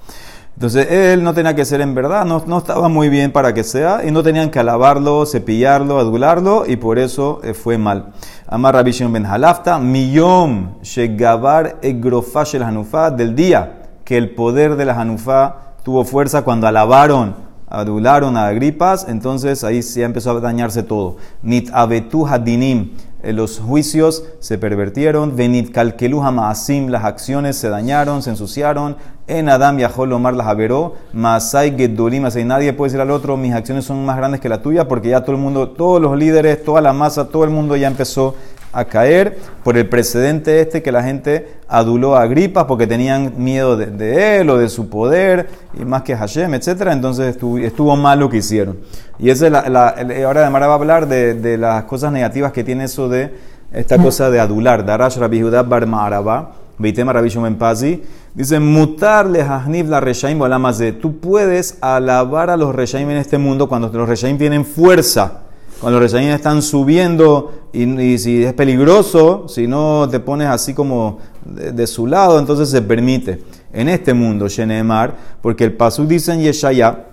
Entonces 0.55 0.91
él 0.91 1.23
no 1.23 1.33
tenía 1.33 1.55
que 1.55 1.63
ser 1.63 1.79
en 1.79 1.95
verdad, 1.95 2.25
no, 2.25 2.43
no 2.47 2.57
estaba 2.57 2.89
muy 2.89 3.07
bien 3.07 3.31
para 3.31 3.53
que 3.53 3.63
sea, 3.63 4.01
y 4.03 4.11
no 4.11 4.23
tenían 4.23 4.51
que 4.51 4.59
alabarlo, 4.59 5.25
cepillarlo, 5.25 5.99
adularlo, 5.99 6.65
y 6.67 6.75
por 6.75 6.99
eso 6.99 7.39
eh, 7.45 7.53
fue 7.53 7.77
mal. 7.77 8.07
Amar 8.45 8.75
Rabbi 8.75 8.91
Shimon 8.91 9.13
ben 9.13 9.25
Halafta, 9.25 9.79
millón 9.79 10.79
shegabar 10.81 11.77
egrofash 11.81 12.55
el 12.55 12.63
Hanufá, 12.63 13.09
del 13.09 13.35
día 13.35 13.83
que 14.03 14.17
el 14.17 14.31
poder 14.31 14.75
de 14.75 14.83
la 14.83 14.99
Hanufá 14.99 15.75
tuvo 15.83 16.03
fuerza 16.03 16.41
cuando 16.41 16.67
alabaron, 16.67 17.46
adularon 17.67 18.37
a 18.37 18.47
Agripas, 18.47 19.05
entonces 19.07 19.63
ahí 19.63 19.83
sí 19.83 20.01
empezó 20.01 20.31
a 20.31 20.39
dañarse 20.39 20.83
todo. 20.83 21.17
Nit 21.41 21.69
abetu 21.73 22.25
hadinim, 22.25 22.91
eh, 23.23 23.33
los 23.33 23.59
juicios 23.59 24.23
se 24.39 24.57
pervertieron, 24.57 25.35
venit 25.35 25.71
kalkelu 25.71 26.21
hamaasim, 26.21 26.87
las 26.89 27.03
acciones 27.03 27.57
se 27.57 27.67
dañaron, 27.67 28.21
se 28.21 28.29
ensuciaron, 28.29 28.95
en 29.27 29.49
Adam 29.49 29.75
viajó 29.75 30.05
Lomar 30.05 30.35
las 30.35 30.47
averó, 30.47 30.95
Masai 31.13 31.75
Gedolim, 31.75 32.25
así 32.25 32.45
nadie 32.45 32.73
puede 32.73 32.91
decir 32.91 33.01
al 33.01 33.11
otro, 33.11 33.35
mis 33.35 33.53
acciones 33.53 33.85
son 33.85 34.05
más 34.05 34.17
grandes 34.17 34.39
que 34.39 34.49
la 34.49 34.61
tuya, 34.61 34.87
porque 34.87 35.09
ya 35.09 35.21
todo 35.21 35.35
el 35.35 35.41
mundo, 35.41 35.69
todos 35.69 36.01
los 36.01 36.17
líderes, 36.17 36.63
toda 36.63 36.79
la 36.79 36.93
masa, 36.93 37.27
todo 37.27 37.43
el 37.43 37.49
mundo 37.49 37.75
ya 37.75 37.87
empezó 37.87 38.35
a 38.73 38.85
caer 38.85 39.37
por 39.63 39.77
el 39.77 39.87
precedente 39.87 40.61
este 40.61 40.83
que 40.83 40.91
la 40.91 41.03
gente 41.03 41.57
aduló 41.67 42.15
a 42.15 42.21
Agripas 42.21 42.65
porque 42.65 42.87
tenían 42.87 43.33
miedo 43.37 43.77
de, 43.77 44.39
él 44.39 44.49
o 44.49 44.57
de 44.57 44.69
su 44.69 44.89
poder 44.89 45.47
y 45.73 45.85
más 45.85 46.03
que 46.03 46.15
Hashem, 46.15 46.53
etc. 46.53 46.89
Entonces 46.91 47.27
estuvo, 47.27 47.57
estuvo 47.57 47.95
mal 47.95 48.19
lo 48.19 48.29
que 48.29 48.37
hicieron. 48.37 48.77
Y 49.19 49.29
esa 49.29 49.47
es 49.47 49.51
la, 49.51 49.69
la, 49.69 49.95
ahora 50.25 50.43
de 50.43 50.49
Mara 50.49 50.67
va 50.67 50.73
a 50.73 50.77
hablar 50.77 51.07
de, 51.07 51.33
de, 51.33 51.57
las 51.57 51.83
cosas 51.85 52.11
negativas 52.11 52.51
que 52.51 52.63
tiene 52.63 52.83
eso 52.85 53.09
de 53.09 53.33
esta 53.73 53.97
cosa 53.97 54.29
de 54.29 54.39
adular. 54.39 54.85
Darash 54.85 55.17
Rabbi 55.17 55.41
Judá 55.41 55.63
Bar 55.63 55.85
Maraba, 55.85 56.51
Beitema 56.77 57.13
Rabbi 57.13 57.29
Pazi, 57.57 58.03
dice, 58.33 58.59
mutarle 58.59 59.41
hasnif 59.41 59.87
la 59.87 59.99
reshaim 59.99 60.39
de 60.39 60.91
Tú 60.93 61.19
puedes 61.19 61.77
alabar 61.81 62.49
a 62.49 62.57
los 62.57 62.75
reshaim 62.75 63.09
en 63.09 63.17
este 63.17 63.37
mundo 63.37 63.67
cuando 63.67 63.89
los 63.89 64.07
reshaim 64.07 64.37
tienen 64.37 64.65
fuerza. 64.65 65.46
Cuando 65.79 65.99
los 65.99 66.11
reshaim 66.11 66.29
están 66.29 66.63
subiendo 66.63 67.69
y, 67.71 68.17
si 68.17 68.43
es 68.43 68.53
peligroso, 68.53 69.47
si 69.47 69.67
no 69.67 70.07
te 70.09 70.19
pones 70.19 70.47
así 70.47 70.73
como 70.73 71.19
de, 71.45 71.85
su 71.85 72.07
lado, 72.07 72.39
entonces 72.39 72.69
se 72.69 72.81
permite. 72.81 73.43
En 73.71 73.87
este 73.89 74.13
mundo, 74.15 74.47
Shenemar, 74.47 75.15
porque 75.41 75.65
el 75.65 75.73
Pasuk 75.73 76.07
dice 76.07 76.33
en 76.33 76.41
Yeshaya, 76.41 77.05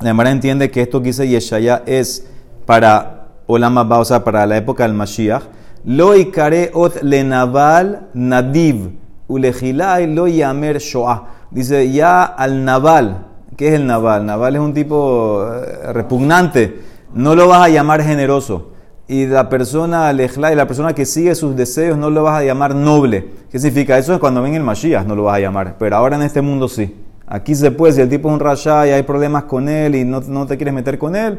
la 0.00 0.30
entiende 0.30 0.70
que 0.70 0.82
esto 0.82 1.00
que 1.00 1.08
dice 1.08 1.26
Yeshaya 1.26 1.82
es 1.86 2.26
para 2.66 3.18
o 3.48 4.04
sea, 4.04 4.22
para 4.22 4.46
la 4.46 4.56
época 4.58 4.84
del 4.84 4.94
Mashiach. 4.94 5.42
Lo 5.84 6.14
ikare 6.14 6.70
ot 6.74 7.02
lenaval 7.02 8.08
nadiv, 8.14 8.90
ulejilai 9.26 10.06
lo 10.06 10.28
yamer 10.28 10.78
shoah. 10.78 11.24
Dice 11.50 11.90
ya 11.90 12.24
al 12.24 12.64
naval. 12.64 13.26
¿Qué 13.56 13.68
es 13.68 13.74
el 13.74 13.86
naval? 13.86 14.26
Naval 14.26 14.54
es 14.54 14.60
un 14.60 14.74
tipo 14.74 15.44
eh, 15.44 15.92
repugnante 15.92 16.88
no 17.14 17.34
lo 17.34 17.48
vas 17.48 17.62
a 17.62 17.68
llamar 17.68 18.02
generoso. 18.02 18.72
Y 19.06 19.26
la 19.26 19.48
persona 19.48 20.08
alejla 20.08 20.52
y 20.52 20.56
la 20.56 20.66
persona 20.66 20.94
que 20.94 21.06
sigue 21.06 21.34
sus 21.34 21.56
deseos 21.56 21.96
no 21.96 22.10
lo 22.10 22.22
vas 22.24 22.40
a 22.40 22.44
llamar 22.44 22.74
noble. 22.74 23.26
¿Qué 23.50 23.58
significa? 23.58 23.96
Eso 23.96 24.12
es 24.12 24.20
cuando 24.20 24.42
ven 24.42 24.54
el 24.54 24.62
Mashiach, 24.62 25.06
no 25.06 25.16
lo 25.16 25.24
vas 25.24 25.36
a 25.36 25.40
llamar. 25.40 25.76
Pero 25.78 25.96
ahora 25.96 26.16
en 26.16 26.22
este 26.22 26.42
mundo 26.42 26.68
sí. 26.68 26.94
Aquí 27.26 27.54
se 27.54 27.70
puede, 27.70 27.92
si 27.94 28.00
el 28.00 28.08
tipo 28.08 28.28
es 28.28 28.34
un 28.34 28.40
rasha 28.40 28.86
y 28.86 28.90
hay 28.90 29.02
problemas 29.02 29.44
con 29.44 29.68
él 29.68 29.94
y 29.94 30.04
no, 30.04 30.46
te 30.46 30.56
quieres 30.56 30.74
meter 30.74 30.98
con 30.98 31.14
él, 31.14 31.38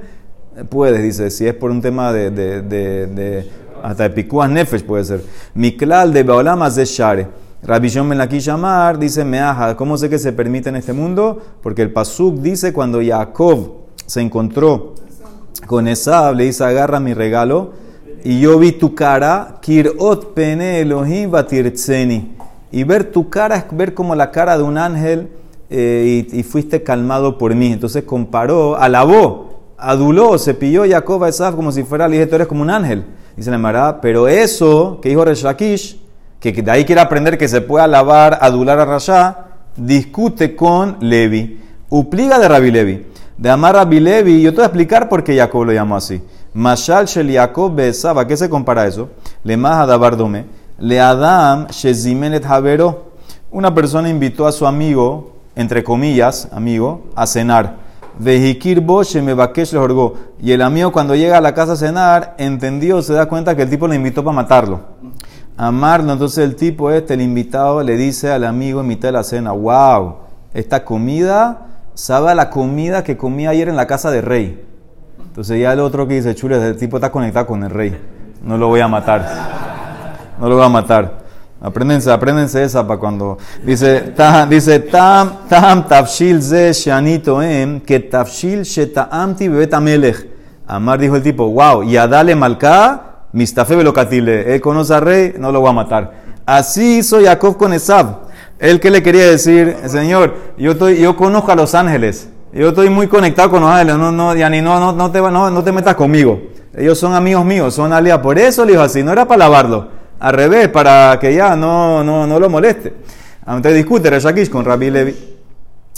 eh, 0.56 0.64
puedes, 0.64 1.02
dice, 1.02 1.32
si 1.32 1.48
es 1.48 1.56
por 1.56 1.72
un 1.72 1.82
tema 1.82 2.14
de, 2.14 2.30
de, 2.30 2.62
de, 2.62 3.50
hasta 3.82 4.04
de 4.04 4.10
picuas 4.12 4.50
nefesh 4.50 4.84
puede 4.84 5.04
ser. 5.04 5.24
Miklal 5.56 6.14
de 6.14 6.24
Baolamas 6.24 6.76
de 6.76 6.86
Share. 6.86 7.28
John 7.94 8.22
aquí 8.22 8.40
llamar, 8.40 8.98
dice 8.98 9.26
Meaja, 9.26 9.76
¿cómo 9.76 9.98
sé 9.98 10.10
que 10.10 10.18
se 10.18 10.32
permite 10.32 10.70
en 10.70 10.78
este 10.78 10.94
mundo? 10.94 11.42
Porque 11.62 11.82
el 11.82 11.92
Pasuk 11.92 12.36
dice 12.36 12.72
cuando 12.72 13.02
Jacob 13.04 13.74
se 14.06 14.22
encontró 14.22 14.96
con 15.66 15.88
esa 15.88 16.32
le 16.32 16.46
dice, 16.46 16.64
agarra 16.64 17.00
mi 17.00 17.14
regalo, 17.14 17.72
y 18.24 18.40
yo 18.40 18.60
vi 18.60 18.74
tu 18.74 18.96
cara, 18.96 19.60
kirot 19.62 20.34
pene 20.34 20.82
Elohim 20.82 21.32
batirtzeni. 21.32 22.36
Y 22.72 22.84
ver 22.84 23.06
tu 23.06 23.30
cara 23.30 23.56
es 23.56 23.66
ver 23.72 23.94
como 23.94 24.14
la 24.16 24.32
cara 24.32 24.58
de 24.58 24.64
un 24.64 24.78
ángel 24.78 25.30
eh, 25.70 26.28
y, 26.32 26.44
fuiste 26.44 26.84
calmado 26.84 27.38
por 27.38 27.56
mí. 27.56 27.72
Entonces 27.72 28.04
comparó, 28.04 28.78
alabó, 28.78 29.62
aduló, 29.78 30.38
se 30.38 30.54
pilló 30.54 30.84
Jacob 30.88 31.24
a 31.24 31.30
Esaf 31.30 31.56
como 31.56 31.72
si 31.72 31.84
fuera, 31.84 32.08
le 32.08 32.18
dije, 32.18 32.28
tú 32.28 32.36
eres 32.36 32.48
como 32.48 32.62
un 32.62 32.70
ángel. 32.70 33.06
Dice 33.36 33.50
la 33.50 33.58
Mara, 33.58 34.02
pero 34.02 34.28
eso 34.28 35.00
que 35.02 35.10
dijo 35.10 35.24
Reshakish, 35.24 36.00
que 36.40 36.52
de 36.52 36.72
ahí 36.72 36.84
quiere 36.84 37.02
aprender 37.02 37.38
que 37.38 37.48
se 37.48 37.62
puede 37.62 37.86
alabar, 37.86 38.38
adular 38.42 38.80
a 38.80 38.86
Rasha, 38.86 39.46
discute 39.78 40.56
con 40.56 40.98
Levi. 41.00 41.62
Upliga 41.90 42.38
de 42.38 42.48
Rabbi 42.48 42.72
Levi 42.72 43.09
de 43.40 43.50
Amar 43.50 43.74
Rabbi 43.74 44.02
Levi, 44.02 44.42
yo 44.42 44.52
te 44.52 44.58
voy 44.58 44.64
a 44.64 44.66
explicar 44.66 45.08
por 45.08 45.24
qué 45.24 45.38
Jacob 45.38 45.64
lo 45.64 45.72
llamó 45.72 45.96
así. 45.96 46.22
Mashal 46.54 47.06
Shel 47.06 47.32
Jacob 47.32 47.74
Besaba, 47.74 48.28
¿qué 48.28 48.36
se 48.36 48.50
compara 48.50 48.86
eso? 48.86 49.08
Le 49.46 49.54
Adabar 49.54 50.18
Dome, 50.18 50.46
le 50.78 51.00
Adam 51.00 51.68
Shezimenet 51.68 52.46
Havero. 52.46 53.14
Una 53.50 53.74
persona 53.74 54.10
invitó 54.10 54.46
a 54.46 54.52
su 54.52 54.68
amigo, 54.68 55.38
entre 55.56 55.86
comillas, 55.86 56.50
amigo, 56.52 57.06
a 57.16 57.26
cenar. 57.26 57.78
Y 58.20 60.52
el 60.52 60.62
amigo 60.62 60.92
cuando 60.92 61.16
llega 61.16 61.38
a 61.38 61.42
la 61.42 61.54
casa 61.54 61.72
a 61.72 61.78
cenar, 61.78 62.36
entendió, 62.38 63.02
se 63.02 63.14
da 63.14 63.28
cuenta 63.28 63.56
que 63.56 63.62
el 63.62 63.70
tipo 63.70 63.88
le 63.88 63.96
invitó 63.96 64.22
para 64.22 64.36
matarlo. 64.36 64.82
Amarlo, 65.56 66.12
entonces 66.12 66.44
el 66.44 66.58
tipo 66.58 66.92
este, 66.92 67.14
el 67.14 67.22
invitado, 67.22 67.82
le 67.84 67.96
dice 67.96 68.34
al 68.34 68.44
amigo 68.44 68.82
en 68.82 68.88
mitad 68.88 69.08
de 69.08 69.14
la 69.14 69.24
cena, 69.24 69.54
wow, 69.54 70.16
esta 70.54 70.84
comida 70.84 71.68
sabe 72.00 72.34
la 72.34 72.50
comida 72.50 73.04
que 73.04 73.18
comía 73.18 73.50
ayer 73.50 73.68
en 73.68 73.76
la 73.76 73.86
casa 73.86 74.10
del 74.10 74.24
rey. 74.24 74.66
Entonces 75.28 75.60
ya 75.60 75.74
el 75.74 75.82
otro 75.82 76.08
que 76.08 76.16
dice, 76.16 76.34
chule, 76.34 76.56
el 76.56 76.78
tipo 76.78 76.96
está 76.98 77.12
conectado 77.12 77.46
con 77.46 77.62
el 77.64 77.70
rey. 77.70 77.96
No 78.42 78.58
lo 78.58 78.70
voy 78.70 78.80
a 78.80 78.88
matar. 78.88 79.28
No 80.40 80.48
lo 80.48 80.56
voy 80.56 80.66
a 80.66 80.70
matar. 80.70 81.20
Apréndense, 81.62 82.10
apréndense 82.10 82.64
esa 82.64 82.88
para 82.88 82.98
cuando 82.98 83.38
dice 83.66 84.00
tam, 84.16 84.48
dice 84.48 84.80
tam 84.80 85.40
tam 85.50 85.86
tafshil 85.86 86.42
ze 86.42 86.72
shanito 86.72 87.42
em 87.42 87.82
que 87.82 88.00
tafshil 88.00 88.64
shetaamti 88.64 89.50
melech. 89.50 90.26
Amar 90.66 91.00
dijo 91.00 91.18
el 91.18 91.22
tipo, 91.22 91.50
wow, 91.50 91.84
y 91.84 91.96
dale 91.96 92.34
malka 92.34 93.26
mistafe 93.34 93.76
velocatile. 93.76 94.56
Él 94.56 94.62
conoce 94.62 94.94
al 94.94 95.02
rey, 95.02 95.34
no 95.38 95.52
lo 95.52 95.60
voy 95.60 95.72
a 95.72 95.74
matar. 95.74 96.14
Así 96.46 97.00
hizo 97.00 97.22
Jacob 97.22 97.58
con 97.58 97.74
Esab. 97.74 98.29
Él 98.60 98.82
que 98.82 98.92
le 98.92 99.02
quería 99.02 99.26
decir, 99.26 99.78
Señor, 99.88 100.36
yo, 100.58 100.72
estoy, 100.72 101.00
yo 101.00 101.16
conozco 101.16 101.52
a 101.52 101.56
los 101.56 101.74
ángeles. 101.76 102.30
Yo 102.52 102.70
estoy 102.70 102.90
muy 102.90 103.08
conectado 103.08 103.50
con 103.50 103.62
los 103.62 103.70
ángeles. 103.70 103.96
No, 103.96 104.12
no, 104.12 104.34
ni 104.34 104.62
no, 104.62 104.80
no, 104.80 104.92
no, 104.92 105.12
te, 105.12 105.22
no, 105.22 105.50
no 105.50 105.64
te 105.64 105.72
metas 105.72 105.96
conmigo. 105.96 106.42
Ellos 106.76 107.00
son 107.00 107.14
amigos 107.14 107.46
míos, 107.46 107.74
son 107.74 107.94
aliados. 107.94 108.22
Por 108.22 108.38
eso 108.38 108.66
le 108.66 108.74
dijo 108.74 108.84
así. 108.84 109.02
No 109.02 109.14
era 109.14 109.26
para 109.26 109.40
lavarlo. 109.40 109.88
Al 110.20 110.34
revés, 110.34 110.68
para 110.68 111.18
que 111.20 111.34
ya 111.34 111.56
no, 111.56 112.04
no, 112.04 112.28
no 112.28 112.40
lo 112.40 112.50
moleste. 112.50 112.94
Entonces 113.48 113.76
discute 113.76 114.10
Reshakish 114.10 114.50
con 114.50 114.66
Rabbi 114.66 114.90
Levi. 114.90 115.16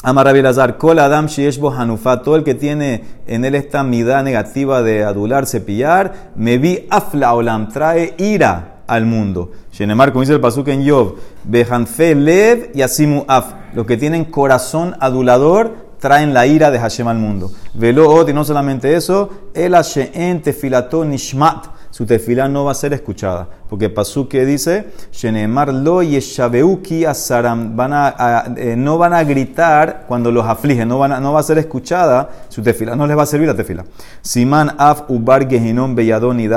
Ama 0.04 0.24
Rabbi 0.24 0.41
Lazar, 0.41 0.78
Kol 0.78 0.97
Adam 1.00 1.28
Shieshbo 1.28 1.71
Hanufa, 1.71 2.21
todo 2.24 2.36
el 2.36 2.43
que 2.43 2.56
tiene 2.56 3.04
en 3.28 3.45
él 3.45 3.54
esta 3.54 3.84
midá 3.84 4.24
negativa 4.24 4.82
de 4.82 5.04
adular, 5.04 5.45
cepillar, 5.45 6.32
me 6.36 6.58
vi 6.58 6.88
afla 6.89 7.36
olam, 7.36 7.69
trae 7.69 8.15
ira 8.17 8.71
al 8.88 9.06
mundo. 9.06 9.52
Shenemar, 9.72 10.12
como 10.12 10.22
dice 10.22 10.34
el 10.34 10.41
pasuk 10.41 10.67
en 10.67 10.84
Yov, 10.84 11.15
Behanfe 11.44 12.15
lev 12.15 12.72
y 12.74 12.82
asimu 12.82 13.26
af. 13.28 13.54
Los 13.74 13.86
que 13.86 13.98
tienen 13.98 14.26
corazón 14.26 14.96
adulador 15.00 15.91
traen 16.00 16.34
la 16.34 16.48
ira 16.48 16.72
de 16.72 16.80
Hashem 16.80 17.08
al 17.08 17.17
mundo. 17.17 17.52
Velo 17.74 18.28
y 18.28 18.34
no 18.34 18.44
solamente 18.44 18.96
eso, 18.96 19.30
el 19.54 19.74
Hashem 19.74 20.41
tefilato 20.41 21.06
nishmat. 21.06 21.67
Su 21.91 22.06
tefilá 22.06 22.48
no 22.48 22.63
va 22.63 22.72
a 22.72 22.76
ser 22.76 22.94
escuchada. 22.94 23.48
Porque 23.70 23.89
pasuk 23.89 24.32
dice, 24.32 24.91
Shenemar 25.12 25.74
lo 25.74 26.02
yeshabeuki 26.02 27.04
asaram. 27.04 27.76
Van 27.76 27.91
a, 27.94 28.46
eh, 28.56 28.76
no 28.78 28.98
van 28.98 29.13
a 29.13 29.24
gritar 29.26 30.06
cuando 30.08 30.32
los 30.32 30.46
aflige, 30.46 30.86
no, 30.86 31.00
van 31.00 31.12
a, 31.12 31.20
no 31.20 31.34
va 31.34 31.41
a 31.41 31.44
ser 31.44 31.58
escuchada. 31.58 32.30
Su 32.48 32.62
tefilá 32.62 32.96
no 32.96 33.06
les 33.06 33.17
va 33.17 33.24
a 33.24 33.26
servir 33.26 33.48
la 33.50 33.56
tefila. 33.56 33.84
Siman 34.22 34.74
af 34.78 35.04
ubar 35.10 35.50
gehinom 35.50 35.94
beyadon 35.94 36.39
y 36.39 36.48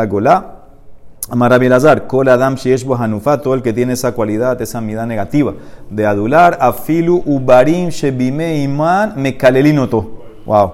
Amarabi 1.31 1.71
Lazar, 1.71 2.07
Kol 2.07 2.29
Adam 2.29 2.55
Shieshbo 2.55 2.97
Hanufa, 2.97 3.41
todo 3.41 3.55
el 3.55 3.63
que 3.63 3.73
tiene 3.73 3.95
esa 3.95 4.13
cualidad, 4.13 4.61
esa 4.61 4.83
mirada 4.83 5.07
negativa 5.07 5.55
de 5.89 6.05
adular, 6.05 6.59
Afilu 6.61 7.23
Ubarim 7.25 7.89
Shebime 7.89 8.63
Iman 8.63 9.15
Mekalelinoto. 9.17 10.23
Wow. 10.45 10.73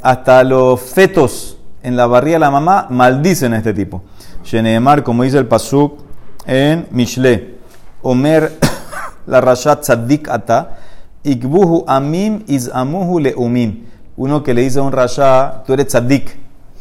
Hasta 0.00 0.44
los 0.44 0.80
fetos 0.80 1.58
en 1.82 1.96
la 1.96 2.06
barriga 2.06 2.36
de 2.36 2.40
la 2.40 2.50
mamá 2.50 2.86
maldicen 2.88 3.52
a 3.52 3.58
este 3.58 3.74
tipo. 3.74 4.02
Sheneemar, 4.42 5.02
como 5.02 5.24
dice 5.24 5.36
el 5.36 5.46
Pasuk 5.46 6.00
en 6.46 6.86
Mishle, 6.90 7.56
Omer 8.00 8.50
la 9.26 9.42
Rashat 9.42 9.82
Tzadik 9.82 10.28
Ata, 10.30 10.78
Ikbuhu 11.22 11.84
Amim 11.86 12.44
Izamuhu 12.46 13.20
Leumim. 13.20 13.84
uno 14.16 14.42
que 14.42 14.54
le 14.54 14.62
dice 14.62 14.78
a 14.78 14.82
un 14.82 14.92
rasha, 14.92 15.62
tú 15.66 15.74
eres 15.74 15.88
tzadik, 15.88 16.36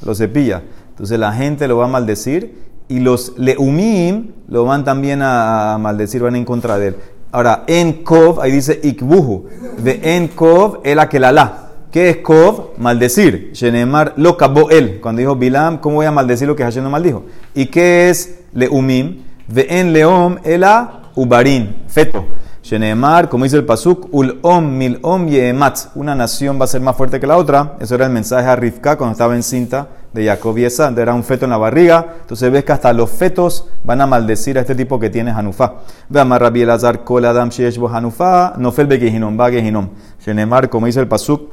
lo 0.05 0.15
cepilla. 0.15 0.61
Entonces 0.89 1.19
la 1.19 1.33
gente 1.33 1.67
lo 1.67 1.77
va 1.77 1.85
a 1.85 1.87
maldecir 1.87 2.70
y 2.91 2.99
los 2.99 3.33
leumim 3.37 4.31
lo 4.49 4.65
van 4.65 4.83
también 4.83 5.21
a, 5.23 5.77
maldecir, 5.79 6.21
van 6.21 6.35
en 6.35 6.43
contra 6.43 6.77
de 6.77 6.87
él. 6.89 6.95
Ahora, 7.31 7.63
en 7.67 8.03
Kov, 8.03 8.41
ahí 8.41 8.51
dice 8.51 8.81
ikbuhu. 8.83 9.47
De 9.81 10.15
en 10.15 10.27
Kov, 10.27 10.81
el 10.83 10.97
la. 10.97 11.69
¿Qué 11.89 12.09
es 12.09 12.17
Kov? 12.17 12.77
Maldecir. 12.77 13.51
Shenemar 13.53 14.13
lo 14.17 14.35
cabó 14.35 14.69
él. 14.69 14.99
Cuando 15.01 15.19
dijo 15.19 15.37
Bilam, 15.37 15.77
¿cómo 15.77 15.97
voy 15.97 16.05
a 16.05 16.11
maldecir 16.11 16.49
lo 16.49 16.55
que 16.55 16.63
Hashem 16.63 16.83
no 16.83 16.89
maldijo? 16.89 17.23
¿Y 17.55 17.67
qué 17.67 18.09
es 18.09 18.39
leumim? 18.53 19.23
De 19.47 19.67
en 19.69 19.93
leom, 19.93 20.37
ela 20.43 21.03
ubarin. 21.15 21.83
Feto. 21.87 22.25
Shenemar, 22.63 23.27
como 23.27 23.43
dice 23.43 23.57
el 23.57 23.65
Pasuk, 23.65 24.07
ul 24.11 24.37
om 24.43 24.77
mil 24.77 24.99
om 25.01 25.27
yemat. 25.27 25.89
Una 25.95 26.13
nación 26.13 26.59
va 26.59 26.65
a 26.65 26.67
ser 26.67 26.79
más 26.81 26.95
fuerte 26.95 27.19
que 27.19 27.25
la 27.25 27.37
otra. 27.37 27.75
Eso 27.79 27.95
era 27.95 28.05
el 28.05 28.11
mensaje 28.11 28.47
a 28.47 28.55
Rivka 28.55 28.97
cuando 28.97 29.13
estaba 29.13 29.35
en 29.35 29.41
cinta 29.41 29.87
de 30.13 30.25
Jacob 30.25 30.57
y 30.59 30.65
Esa. 30.65 30.89
Era 30.89 31.13
un 31.13 31.23
feto 31.23 31.45
en 31.45 31.51
la 31.51 31.57
barriga. 31.57 32.17
Entonces 32.21 32.51
ves 32.51 32.63
que 32.63 32.71
hasta 32.71 32.93
los 32.93 33.09
fetos 33.09 33.67
van 33.83 34.01
a 34.01 34.05
maldecir 34.05 34.59
a 34.59 34.61
este 34.61 34.75
tipo 34.75 34.99
que 34.99 35.09
tiene 35.09 35.31
Hanufá. 35.31 35.73
Ve 36.07 36.19
a 36.19 36.23
Rabbi 36.23 36.61
Elazar 36.61 37.03
kol 37.03 37.25
adam 37.25 37.49
sheyeshbo 37.49 37.89
Hanufá. 37.89 38.53
Nofel 38.57 38.85
begehinom, 38.85 39.39
va 39.39 39.49
gehinom. 39.49 39.89
Shenemar, 40.23 40.69
como 40.69 40.85
dice 40.85 40.99
el 40.99 41.07
Pasuk 41.07 41.49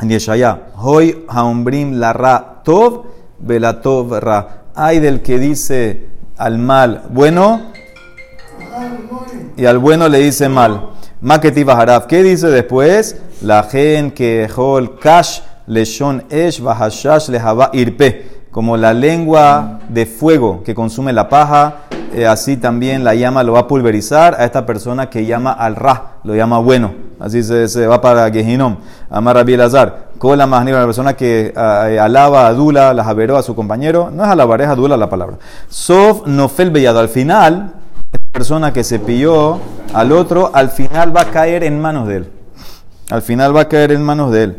en 0.00 0.10
Yeshaya. 0.10 0.68
Hoy 0.76 1.24
haumbrim 1.28 1.94
la 1.94 2.12
ra 2.12 2.60
tov 2.64 3.06
velatov 3.38 4.18
ra. 4.18 4.64
Hay 4.74 5.00
del 5.00 5.22
que 5.22 5.38
dice 5.38 6.08
al 6.36 6.58
mal 6.58 7.04
bueno 7.10 7.72
y 9.56 9.66
al 9.66 9.78
bueno 9.78 10.08
le 10.08 10.18
dice 10.18 10.48
mal. 10.48 10.90
Maketi 11.20 11.64
Baharaf. 11.64 12.06
¿Qué 12.06 12.22
dice 12.22 12.48
después? 12.48 13.16
La 13.42 13.64
gen 13.64 14.12
que 14.12 14.48
hol 14.54 14.98
kash 15.00 15.40
leshon 15.66 16.22
esh 16.30 16.60
bahashash 16.60 17.28
lehava 17.28 17.70
irpe. 17.72 18.38
Como 18.52 18.76
la 18.76 18.94
lengua 18.94 19.80
de 19.88 20.06
fuego 20.06 20.62
que 20.62 20.74
consume 20.74 21.12
la 21.12 21.28
paja, 21.28 21.78
eh, 22.14 22.26
así 22.26 22.56
también 22.56 23.04
la 23.04 23.14
llama 23.14 23.42
lo 23.42 23.52
va 23.52 23.60
a 23.60 23.68
pulverizar 23.68 24.36
a 24.38 24.44
esta 24.44 24.64
persona 24.64 25.10
que 25.10 25.26
llama 25.26 25.52
al 25.52 25.76
ra, 25.76 26.18
lo 26.24 26.34
llama 26.34 26.58
bueno. 26.58 26.92
Así 27.20 27.42
se, 27.42 27.86
va 27.86 28.00
para 28.00 28.30
Gehinom. 28.30 28.76
Amar 29.10 29.36
Rabbi 29.36 29.54
Elazar. 29.54 30.08
Cola 30.18 30.46
más 30.46 30.64
la 30.64 30.84
persona 30.84 31.14
que 31.14 31.52
eh, 31.54 31.98
alaba, 32.00 32.46
adula, 32.46 32.94
la 32.94 33.02
a 33.02 33.42
su 33.42 33.54
compañero. 33.54 34.10
No 34.12 34.24
es 34.24 34.30
alabar, 34.30 34.60
es 34.62 34.68
adula 34.68 34.96
la 34.96 35.10
palabra. 35.10 35.36
Sof 35.68 36.26
nofel 36.26 36.70
bellado. 36.70 37.00
Al 37.00 37.08
final, 37.08 37.72
persona 38.38 38.72
que 38.72 38.84
se 38.84 39.00
pilló 39.00 39.58
al 39.92 40.12
otro, 40.12 40.52
al 40.54 40.70
final 40.70 41.14
va 41.14 41.22
a 41.22 41.30
caer 41.32 41.64
en 41.64 41.80
manos 41.80 42.06
de 42.06 42.18
él. 42.18 42.30
Al 43.10 43.20
final 43.20 43.56
va 43.56 43.62
a 43.62 43.68
caer 43.68 43.90
en 43.90 44.00
manos 44.00 44.30
de 44.30 44.42
él. 44.44 44.58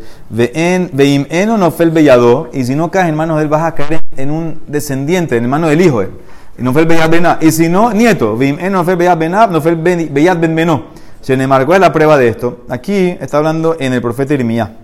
Veim 0.92 1.24
eno 1.30 1.56
no 1.56 1.70
fel 1.70 1.90
bellado. 1.90 2.50
Y 2.52 2.64
si 2.64 2.74
no 2.74 2.90
caes 2.90 3.08
en 3.08 3.14
manos 3.14 3.38
de 3.38 3.44
él, 3.44 3.48
vas 3.48 3.62
a 3.62 3.74
caer 3.74 4.02
en 4.18 4.30
un 4.30 4.60
descendiente, 4.66 5.38
en 5.38 5.48
manos 5.48 5.70
del 5.70 5.80
hijo. 5.80 6.02
Y 6.02 6.62
no 6.62 6.74
fel 6.74 6.84
bellad 6.84 7.40
Y 7.40 7.52
si 7.52 7.70
no, 7.70 7.90
nieto. 7.94 8.36
Veim 8.36 8.58
eno 8.58 8.80
no 8.80 8.84
fel 8.84 8.96
bellad 8.96 9.16
benab, 9.16 9.50
no 9.50 9.62
fel 9.62 9.76
bellad 9.76 10.36
ben 10.38 10.54
beno. 10.54 10.88
Se 11.22 11.34
le 11.34 11.46
marcó 11.46 11.78
la 11.78 11.90
prueba 11.90 12.18
de 12.18 12.28
esto. 12.28 12.66
Aquí 12.68 13.16
está 13.18 13.38
hablando 13.38 13.78
en 13.80 13.94
el 13.94 14.02
profeta 14.02 14.34
Irmía. 14.34 14.76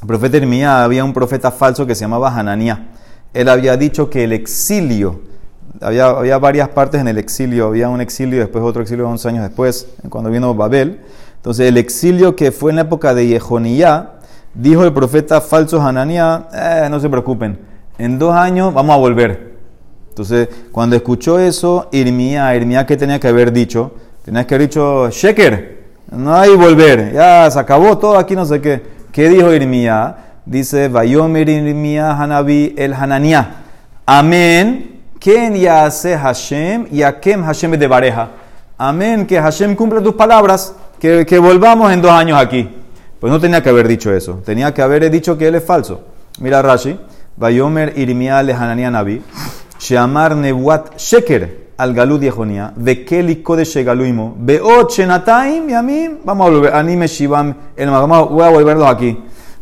El 0.00 0.06
profeta 0.06 0.36
Irmía 0.36 0.84
había 0.84 1.02
un 1.02 1.12
profeta 1.12 1.50
falso 1.50 1.86
que 1.86 1.96
se 1.96 2.02
llamaba 2.02 2.32
Hananía. 2.32 2.86
Él 3.34 3.48
había 3.48 3.76
dicho 3.76 4.08
que 4.08 4.22
el 4.22 4.32
exilio 4.32 5.31
había, 5.80 6.06
había, 6.06 6.38
varias 6.38 6.68
partes 6.68 7.00
en 7.00 7.08
el 7.08 7.18
exilio. 7.18 7.68
Había 7.68 7.88
un 7.88 8.00
exilio, 8.00 8.38
después 8.38 8.64
otro 8.64 8.82
exilio 8.82 9.08
11 9.08 9.28
años 9.28 9.42
después, 9.44 9.88
cuando 10.08 10.30
vino 10.30 10.54
Babel. 10.54 11.00
Entonces, 11.36 11.68
el 11.68 11.76
exilio 11.76 12.36
que 12.36 12.52
fue 12.52 12.70
en 12.70 12.76
la 12.76 12.82
época 12.82 13.14
de 13.14 13.26
Yehonías, 13.26 14.04
dijo 14.54 14.84
el 14.84 14.92
profeta 14.92 15.40
falso 15.40 15.80
Hananía, 15.82 16.46
eh, 16.52 16.86
no 16.90 17.00
se 17.00 17.08
preocupen, 17.08 17.58
en 17.98 18.18
dos 18.18 18.34
años 18.34 18.72
vamos 18.72 18.94
a 18.94 18.98
volver. 18.98 19.52
Entonces, 20.10 20.48
cuando 20.70 20.94
escuchó 20.94 21.38
eso, 21.38 21.88
Irmía, 21.90 22.54
Irmía, 22.54 22.86
¿qué 22.86 22.96
tenía 22.96 23.18
que 23.18 23.28
haber 23.28 23.52
dicho? 23.52 23.92
Tenía 24.24 24.46
que 24.46 24.54
haber 24.54 24.68
dicho, 24.68 25.10
Sheker, 25.10 25.82
no 26.12 26.34
hay 26.34 26.54
volver, 26.54 27.12
ya 27.12 27.50
se 27.50 27.58
acabó 27.58 27.98
todo 27.98 28.18
aquí, 28.18 28.36
no 28.36 28.44
sé 28.44 28.60
qué. 28.60 28.82
¿Qué 29.10 29.28
dijo 29.28 29.52
Irmía? 29.52 30.16
Dice, 30.46 30.88
Vayomer 30.88 31.48
Irmía 31.48 32.12
Hanabi 32.12 32.74
el 32.76 32.94
Hananía. 32.94 33.62
Amén 34.06 35.01
¿Quién 35.22 35.54
ya 35.54 35.86
hace 35.86 36.18
Hashem 36.18 36.88
y 36.90 37.04
a 37.04 37.20
quién 37.20 37.44
Hashem 37.44 37.70
de 37.70 37.88
pareja? 37.88 38.28
Amén, 38.76 39.24
que 39.24 39.40
Hashem 39.40 39.76
cumple 39.76 40.00
tus 40.00 40.16
palabras, 40.16 40.74
que, 40.98 41.24
que, 41.24 41.38
volvamos 41.38 41.92
en 41.92 42.02
dos 42.02 42.10
años 42.10 42.36
aquí. 42.40 42.68
Pues 43.20 43.32
no 43.32 43.38
tenía 43.38 43.62
que 43.62 43.68
haber 43.68 43.86
dicho 43.86 44.12
eso, 44.12 44.42
tenía 44.44 44.74
que 44.74 44.82
haber 44.82 45.08
dicho 45.12 45.38
que 45.38 45.46
él 45.46 45.54
es 45.54 45.64
falso. 45.64 46.00
Mira 46.40 46.60
Rashi, 46.60 46.98
Bayomer 47.36 47.96
Irmia 47.96 48.42
le 48.42 48.52
Hanania 48.52 48.90
Nabi, 48.90 49.22
Sheamar 49.78 50.34
Nebuat 50.34 50.96
Sheker 50.96 51.68
al 51.76 51.94
Galud 51.94 52.20
Yehonia, 52.20 52.72
Bekeli 52.74 53.44
Kodesh 53.44 53.76
Galuimo, 53.84 54.34
Beot 54.36 54.90
Shenataim 54.90 55.70
y 55.70 55.74
a 55.74 55.82
mí, 55.82 56.18
vamos 56.24 56.48
a 56.48 56.50
volver, 56.50 56.74
Anime 56.74 57.06
Shivam, 57.06 57.54
voy 57.76 58.44
a 58.44 58.50
volverlos 58.50 58.88
aquí. 58.88 59.16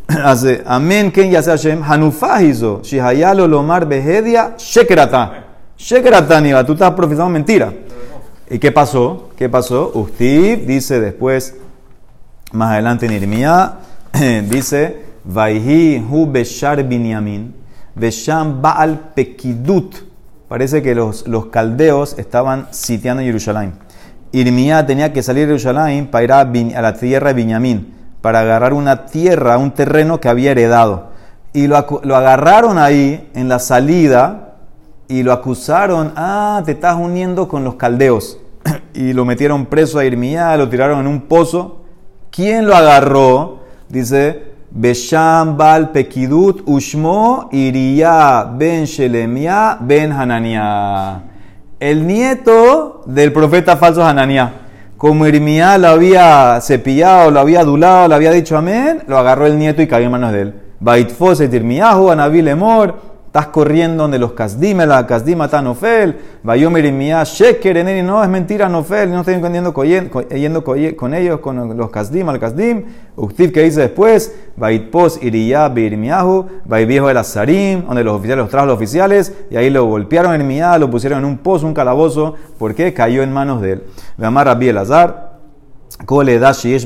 Amén, 0.65 1.11
Ken 1.11 1.29
Yase 1.29 1.51
Hashem, 1.51 1.83
Hanufahizo, 1.83 2.81
Shihayalo 2.81 3.47
Lomar 3.47 3.85
Behedia, 3.85 4.55
Shekerata. 4.57 5.50
Shekerataniba, 5.81 6.63
tú 6.63 6.73
estás 6.73 6.91
profesando 6.91 7.31
mentira. 7.31 7.73
¿Y 8.51 8.59
qué 8.59 8.71
pasó? 8.71 9.31
¿Qué 9.35 9.49
pasó? 9.49 9.91
Usted 9.95 10.59
dice 10.59 10.99
después, 10.99 11.55
más 12.51 12.73
adelante 12.73 13.07
en 13.07 13.13
Irmía, 13.13 13.79
dice, 14.47 15.05
Vaihi 15.23 16.05
hu 16.07 16.31
beshar 16.31 16.83
binyamin, 16.83 17.55
besham 17.95 18.61
baal 18.61 19.11
pekidut. 19.15 19.95
Parece 20.47 20.83
que 20.83 20.93
los, 20.93 21.27
los 21.27 21.47
caldeos 21.47 22.15
estaban 22.19 22.67
sitiando 22.69 23.23
Jerusalén. 23.23 23.73
Irmía 24.31 24.85
tenía 24.85 25.11
que 25.11 25.23
salir 25.23 25.47
de 25.47 25.57
Jerusalén 25.57 26.11
para 26.11 26.23
ir 26.23 26.31
a, 26.31 26.41
a 26.41 26.81
la 26.83 26.93
tierra 26.93 27.29
de 27.29 27.33
Binyamin, 27.33 27.91
para 28.21 28.41
agarrar 28.41 28.73
una 28.73 29.07
tierra, 29.07 29.57
un 29.57 29.71
terreno 29.71 30.19
que 30.21 30.29
había 30.29 30.51
heredado. 30.51 31.09
Y 31.53 31.65
lo, 31.65 32.01
lo 32.03 32.15
agarraron 32.15 32.77
ahí 32.77 33.31
en 33.33 33.49
la 33.49 33.57
salida 33.57 34.50
y 35.11 35.23
lo 35.23 35.33
acusaron, 35.33 36.13
ah, 36.15 36.61
te 36.65 36.71
estás 36.71 36.95
uniendo 36.95 37.49
con 37.49 37.65
los 37.65 37.75
caldeos. 37.75 38.39
y 38.93 39.11
lo 39.11 39.25
metieron 39.25 39.65
preso 39.65 39.99
a 39.99 40.05
Irmía, 40.05 40.55
lo 40.55 40.69
tiraron 40.69 41.01
en 41.01 41.07
un 41.07 41.21
pozo. 41.23 41.81
¿Quién 42.29 42.65
lo 42.65 42.73
agarró? 42.73 43.59
Dice, 43.89 44.51
Besham 44.71 45.57
Bal 45.57 45.91
Pekidut 45.91 46.61
Ushmo 46.65 47.49
Iría 47.51 48.49
Ben 48.55 48.85
Shelemia 48.85 49.77
Ben 49.81 50.13
Hanania. 50.13 51.23
El 51.77 52.07
nieto 52.07 53.03
del 53.05 53.33
profeta 53.33 53.75
falso 53.75 54.05
Hanania. 54.05 54.53
Como 54.95 55.27
Irmía 55.27 55.77
lo 55.77 55.89
había 55.89 56.57
cepillado, 56.61 57.31
lo 57.31 57.41
había 57.41 57.61
adulado, 57.61 58.07
lo 58.07 58.15
había 58.15 58.31
dicho 58.31 58.57
amén, 58.57 59.03
lo 59.07 59.17
agarró 59.17 59.45
el 59.45 59.59
nieto 59.59 59.81
y 59.81 59.87
cayó 59.87 60.05
en 60.05 60.11
manos 60.11 60.31
de 60.31 60.41
él. 60.41 60.53
Baitfoset 60.79 61.53
Irmiyahu, 61.53 62.11
Anabil 62.11 62.47
Emor. 62.47 63.10
Estás 63.31 63.47
corriendo 63.47 64.03
donde 64.03 64.19
los 64.19 64.33
Kasdim, 64.33 64.79
la 64.79 65.07
Kasdim 65.07 65.41
está 65.41 65.61
Nofel, 65.61 66.19
Bayomer 66.43 66.83
y 66.83 66.91
Sheker, 67.23 68.03
no, 68.03 68.21
es 68.21 68.27
mentira 68.27 68.67
Nofel, 68.67 69.09
no 69.09 69.21
estoy 69.21 69.35
yendo 69.35 69.73
con 69.73 71.13
ellos, 71.13 71.39
con 71.39 71.77
los 71.77 71.89
Kasdim, 71.91 72.27
al 72.27 72.39
Kasdim, 72.41 72.83
Uktiv 73.15 73.53
que 73.53 73.61
dice 73.61 73.79
después, 73.79 74.35
Baitpos 74.57 75.23
Iriya 75.23 75.69
Birmiahu, 75.69 76.45
viejo 76.85 77.09
el 77.09 77.15
Azarim, 77.15 77.85
donde 77.85 78.03
los 78.03 78.17
oficiales 78.17 78.43
los 78.43 78.49
trajo 78.49 78.65
los 78.65 78.75
oficiales, 78.75 79.33
y 79.49 79.55
ahí 79.55 79.69
lo 79.69 79.85
golpearon 79.85 80.33
en 80.33 80.41
Irmiah, 80.41 80.77
lo 80.77 80.91
pusieron 80.91 81.19
en 81.19 81.25
un 81.25 81.37
pozo, 81.37 81.65
un 81.65 81.73
calabozo, 81.73 82.35
porque 82.59 82.93
cayó 82.93 83.23
en 83.23 83.31
manos 83.31 83.61
de 83.61 83.71
él. 83.71 83.83
Veamar 84.17 84.47
Rabbi 84.47 84.67
Elazar, 84.67 85.39
Kole 86.05 86.37
Dashi 86.37 86.77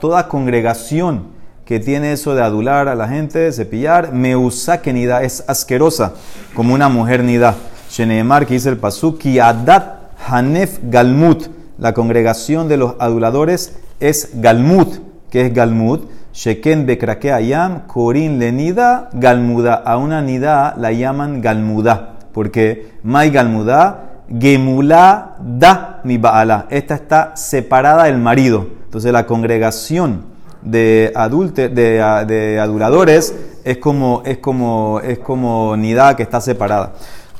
toda 0.00 0.26
congregación 0.26 1.35
que 1.66 1.80
tiene 1.80 2.12
eso 2.12 2.36
de 2.36 2.42
adular 2.42 2.86
a 2.86 2.94
la 2.94 3.08
gente, 3.08 3.50
cepillar, 3.52 4.12
que 4.12 4.92
nida, 4.92 5.24
es 5.24 5.42
asquerosa, 5.48 6.12
como 6.54 6.72
una 6.72 6.88
mujer 6.88 7.24
nida. 7.24 7.56
Sheneemar, 7.90 8.46
que 8.46 8.54
dice 8.54 8.68
el 8.68 8.76
pasuk, 8.76 9.20
adat 9.42 9.96
hanef 10.28 10.78
galmut, 10.84 11.48
la 11.78 11.92
congregación 11.92 12.68
de 12.68 12.76
los 12.76 12.94
aduladores 13.00 13.74
es 13.98 14.30
galmut, 14.34 15.00
que 15.28 15.46
es 15.46 15.52
galmut, 15.52 16.08
sheken 16.32 16.86
bekrake 16.86 17.32
ayam, 17.32 17.88
korin 17.88 18.38
lenida, 18.38 19.10
galmuda, 19.12 19.74
a 19.74 19.96
una 19.96 20.22
nida 20.22 20.76
la 20.78 20.92
llaman 20.92 21.40
galmuda, 21.40 22.14
porque 22.32 22.92
mai 23.02 23.30
galmuda, 23.30 24.20
gemula 24.30 25.34
da 25.40 26.00
mi 26.04 26.16
baala, 26.16 26.66
esta 26.70 26.94
está 26.94 27.36
separada 27.36 28.04
del 28.04 28.18
marido, 28.18 28.68
entonces 28.84 29.12
la 29.12 29.26
congregación 29.26 30.35
de, 30.66 31.12
adulte, 31.14 31.68
de, 31.68 32.02
de, 32.26 32.60
aduladores 32.60 33.34
es 33.64 33.78
como, 33.78 34.22
es 34.24 34.38
como, 34.38 35.00
es 35.02 35.18
como 35.20 35.76
nidad 35.76 36.16
que 36.16 36.22
está 36.22 36.40
separada. 36.40 36.92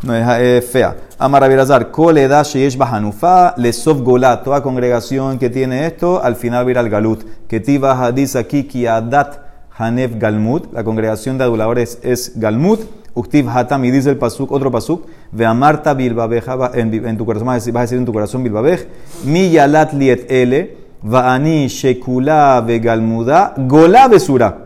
No 0.03 0.15
es, 0.15 0.65
fea. 0.65 0.97
Amar 1.19 1.43
Abirazar, 1.43 1.91
Kole 1.91 2.29
da 2.29 2.43
sheyesh 2.43 2.77
bahanufa, 2.77 3.55
le 3.57 3.73
sof 3.73 4.01
golat. 4.01 4.45
Toda 4.45 4.63
congregación 4.63 5.39
que 5.39 5.51
tiene 5.51 5.87
esto, 5.87 6.23
al 6.23 6.37
final 6.37 6.67
va 6.67 6.81
al 6.81 6.89
galut. 6.89 7.25
Que 7.49 7.61
tiba 7.61 7.93
hadis 7.93 8.37
aquí, 8.37 8.65
ki 8.65 8.87
adat 8.87 9.41
Hanef 9.77 10.19
Galmut. 10.19 10.73
La 10.73 10.85
congregación 10.85 11.39
de 11.39 11.45
aduladores 11.45 11.99
es 12.03 12.33
Galmut. 12.37 12.81
Uktiv 13.15 13.49
Hatam 13.49 13.83
y 13.87 13.91
dice 13.91 14.11
el 14.11 14.19
pasuk, 14.19 14.53
otro 14.53 14.71
pasuk. 14.71 15.07
Ve 15.33 15.47
amarta 15.47 15.95
bilbabeja 15.95 16.71
en, 16.75 17.17
tu 17.17 17.25
corazón, 17.25 17.47
vas 17.47 17.67
a 17.67 17.81
decir 17.81 17.99
en 17.99 18.05
tu 18.05 18.13
corazón 18.13 18.45
bilbabej. 18.45 18.87
Mi 19.25 19.51
yalat 19.51 19.95
liet 19.95 20.31
ele. 20.31 20.86
Vaani 21.07 21.69
shekula 21.69 22.61
vegalmuda. 22.61 23.55
Golá 23.57 24.09
besura. 24.09 24.59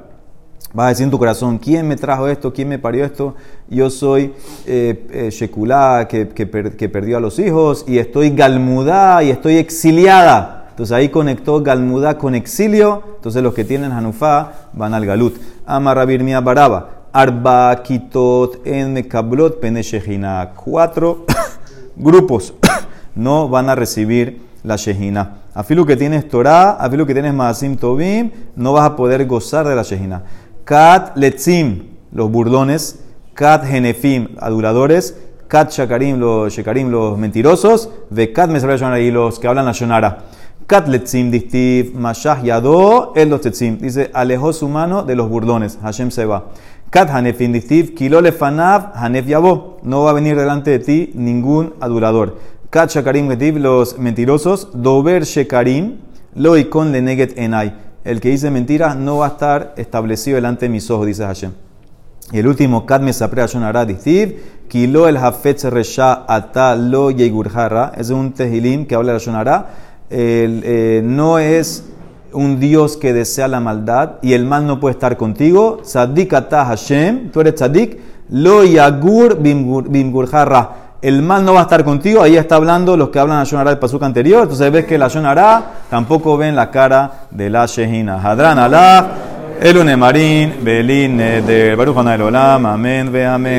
Vas 0.72 0.86
a 0.86 0.88
decir 0.88 1.04
en 1.04 1.10
tu 1.10 1.18
corazón, 1.18 1.58
¿quién 1.58 1.86
me 1.86 1.96
trajo 1.96 2.28
esto? 2.28 2.52
¿Quién 2.52 2.68
me 2.68 2.78
parió 2.78 3.04
esto? 3.04 3.34
Yo 3.68 3.90
soy 3.90 4.32
eh, 4.66 5.06
eh, 5.10 6.06
que, 6.08 6.28
que, 6.28 6.76
que 6.76 6.88
perdió 6.88 7.18
a 7.18 7.20
los 7.20 7.38
hijos, 7.40 7.84
y 7.86 7.98
estoy 7.98 8.30
galmudá, 8.30 9.22
y 9.22 9.30
estoy 9.30 9.56
exiliada. 9.56 10.68
Entonces 10.70 10.96
ahí 10.96 11.10
conectó 11.10 11.62
galmudá 11.62 12.16
con 12.16 12.34
exilio. 12.34 13.02
Entonces 13.16 13.42
los 13.42 13.52
que 13.52 13.64
tienen 13.64 13.92
Hanufá 13.92 14.68
van 14.72 14.94
al 14.94 15.04
galut. 15.04 15.36
Amarrabir 15.66 16.22
mia 16.24 16.40
baraba. 16.40 17.02
Arba 17.12 17.82
kitot 17.82 18.66
en 18.66 18.94
mekablot 18.94 19.60
pene 19.60 19.82
shejina. 19.82 20.52
Cuatro 20.54 21.26
grupos 21.96 22.54
no 23.14 23.48
van 23.48 23.68
a 23.68 23.74
recibir 23.74 24.40
la 24.62 24.76
Shejina. 24.76 25.39
Afilu 25.54 25.84
que 25.84 25.96
tienes 25.96 26.28
Torah, 26.28 26.72
afilu 26.72 27.06
que 27.06 27.12
tienes 27.12 27.34
Maasim 27.34 27.76
Tobim, 27.76 28.30
no 28.54 28.72
vas 28.72 28.86
a 28.86 28.96
poder 28.96 29.26
gozar 29.26 29.66
de 29.66 29.74
la 29.74 29.82
Shejina. 29.82 30.22
Kat 30.64 31.16
Letzim, 31.16 31.96
los 32.12 32.30
burdones. 32.30 33.00
Kat 33.34 33.64
Genefim, 33.64 34.36
aduladores. 34.38 35.16
Kat 35.48 35.70
Shakarim, 35.70 36.18
los 36.20 36.52
Shekarim, 36.52 36.90
los 36.90 37.18
mentirosos. 37.18 37.90
Ve 38.10 38.32
Kat 38.32 38.50
y 38.50 39.10
los 39.10 39.40
que 39.40 39.48
hablan 39.48 39.64
la 39.64 39.72
Shonara. 39.72 40.18
Kat 40.68 40.86
Letzim, 40.86 41.32
Distiv, 41.32 41.94
Mashah 41.96 42.42
Yado, 42.42 43.12
el 43.16 43.30
los 43.30 43.40
Tetzim. 43.40 43.78
Dice, 43.78 44.10
alejó 44.14 44.52
su 44.52 44.68
mano 44.68 45.02
de 45.02 45.16
los 45.16 45.28
burdones. 45.28 45.78
Hashem 45.82 46.12
se 46.12 46.24
va. 46.26 46.50
Kat 46.90 47.10
Hanefim, 47.10 47.52
Distiv, 47.52 47.94
Kilo 47.94 48.20
Lefanav, 48.20 48.92
Hanef 48.94 49.26
Yabo. 49.26 49.78
No 49.82 50.04
va 50.04 50.10
a 50.10 50.14
venir 50.14 50.36
delante 50.36 50.70
de 50.70 50.78
ti 50.78 51.10
ningún 51.14 51.74
adulador. 51.80 52.36
Kat 52.70 52.88
Shakarim 52.88 53.28
Getiv, 53.28 53.56
los 53.56 53.98
mentirosos, 53.98 54.68
Dober 54.72 55.24
Shekarim, 55.24 55.96
Loikon 56.36 56.92
Leneget 56.92 57.36
Enai. 57.36 57.74
El 58.04 58.20
que 58.20 58.28
dice 58.28 58.48
mentiras 58.52 58.94
no 58.96 59.16
va 59.18 59.26
a 59.26 59.28
estar 59.30 59.74
establecido 59.76 60.36
delante 60.36 60.66
de 60.66 60.68
mis 60.68 60.88
ojos, 60.88 61.04
dice 61.04 61.24
Hashem. 61.24 61.50
Y 62.30 62.38
el 62.38 62.46
último, 62.46 62.86
Kat 62.86 63.02
Mesapre 63.02 63.42
Ashonara 63.42 63.84
Distiv, 63.84 64.36
Kilo 64.68 65.08
el 65.08 65.16
Hafetz 65.16 65.64
Resha 65.64 66.24
Ata 66.28 66.76
Lo 66.76 67.10
Yegurjara. 67.10 67.90
Es 67.98 68.10
un 68.10 68.34
tehilim 68.34 68.86
que 68.86 68.94
habla 68.94 69.12
de 69.12 69.16
Ashonara. 69.16 69.70
El, 70.08 70.62
eh, 70.64 71.02
no 71.04 71.40
es 71.40 71.86
un 72.32 72.60
Dios 72.60 72.96
que 72.96 73.12
desea 73.12 73.48
la 73.48 73.58
maldad 73.58 74.18
y 74.22 74.34
el 74.34 74.44
mal 74.44 74.64
no 74.68 74.78
puede 74.78 74.92
estar 74.92 75.16
contigo. 75.16 75.80
Tzadik 75.82 76.34
Ata 76.34 76.66
Hashem, 76.66 77.32
tú 77.32 77.40
eres 77.40 77.56
Tzadik. 77.56 77.98
Lo 78.28 78.62
Yagur 78.62 79.40
Bimgurjara. 79.40 80.89
El 81.02 81.22
mal 81.22 81.44
no 81.44 81.54
va 81.54 81.60
a 81.60 81.62
estar 81.62 81.82
contigo. 81.82 82.22
Ahí 82.22 82.36
está 82.36 82.56
hablando 82.56 82.94
los 82.96 83.08
que 83.08 83.18
hablan 83.18 83.38
a 83.38 83.44
Shonara 83.44 83.70
del 83.70 83.78
pasuk 83.78 84.02
anterior. 84.02 84.42
Entonces 84.42 84.70
ves 84.70 84.84
que 84.84 84.98
la 84.98 85.08
Shonara 85.08 85.62
tampoco 85.88 86.36
ven 86.36 86.54
la 86.54 86.70
cara 86.70 87.10
de 87.30 87.48
la 87.48 87.64
Shehina. 87.64 88.20
Hadran 88.22 88.58
Allah, 88.58 89.06
Elune 89.60 89.96
Marín, 89.96 90.56
Belin, 90.62 91.16
de 91.16 91.74
Baruch 91.74 91.96
Olam, 91.96 92.66
Amén, 92.66 93.10
ve 93.10 93.26
amén. 93.26 93.58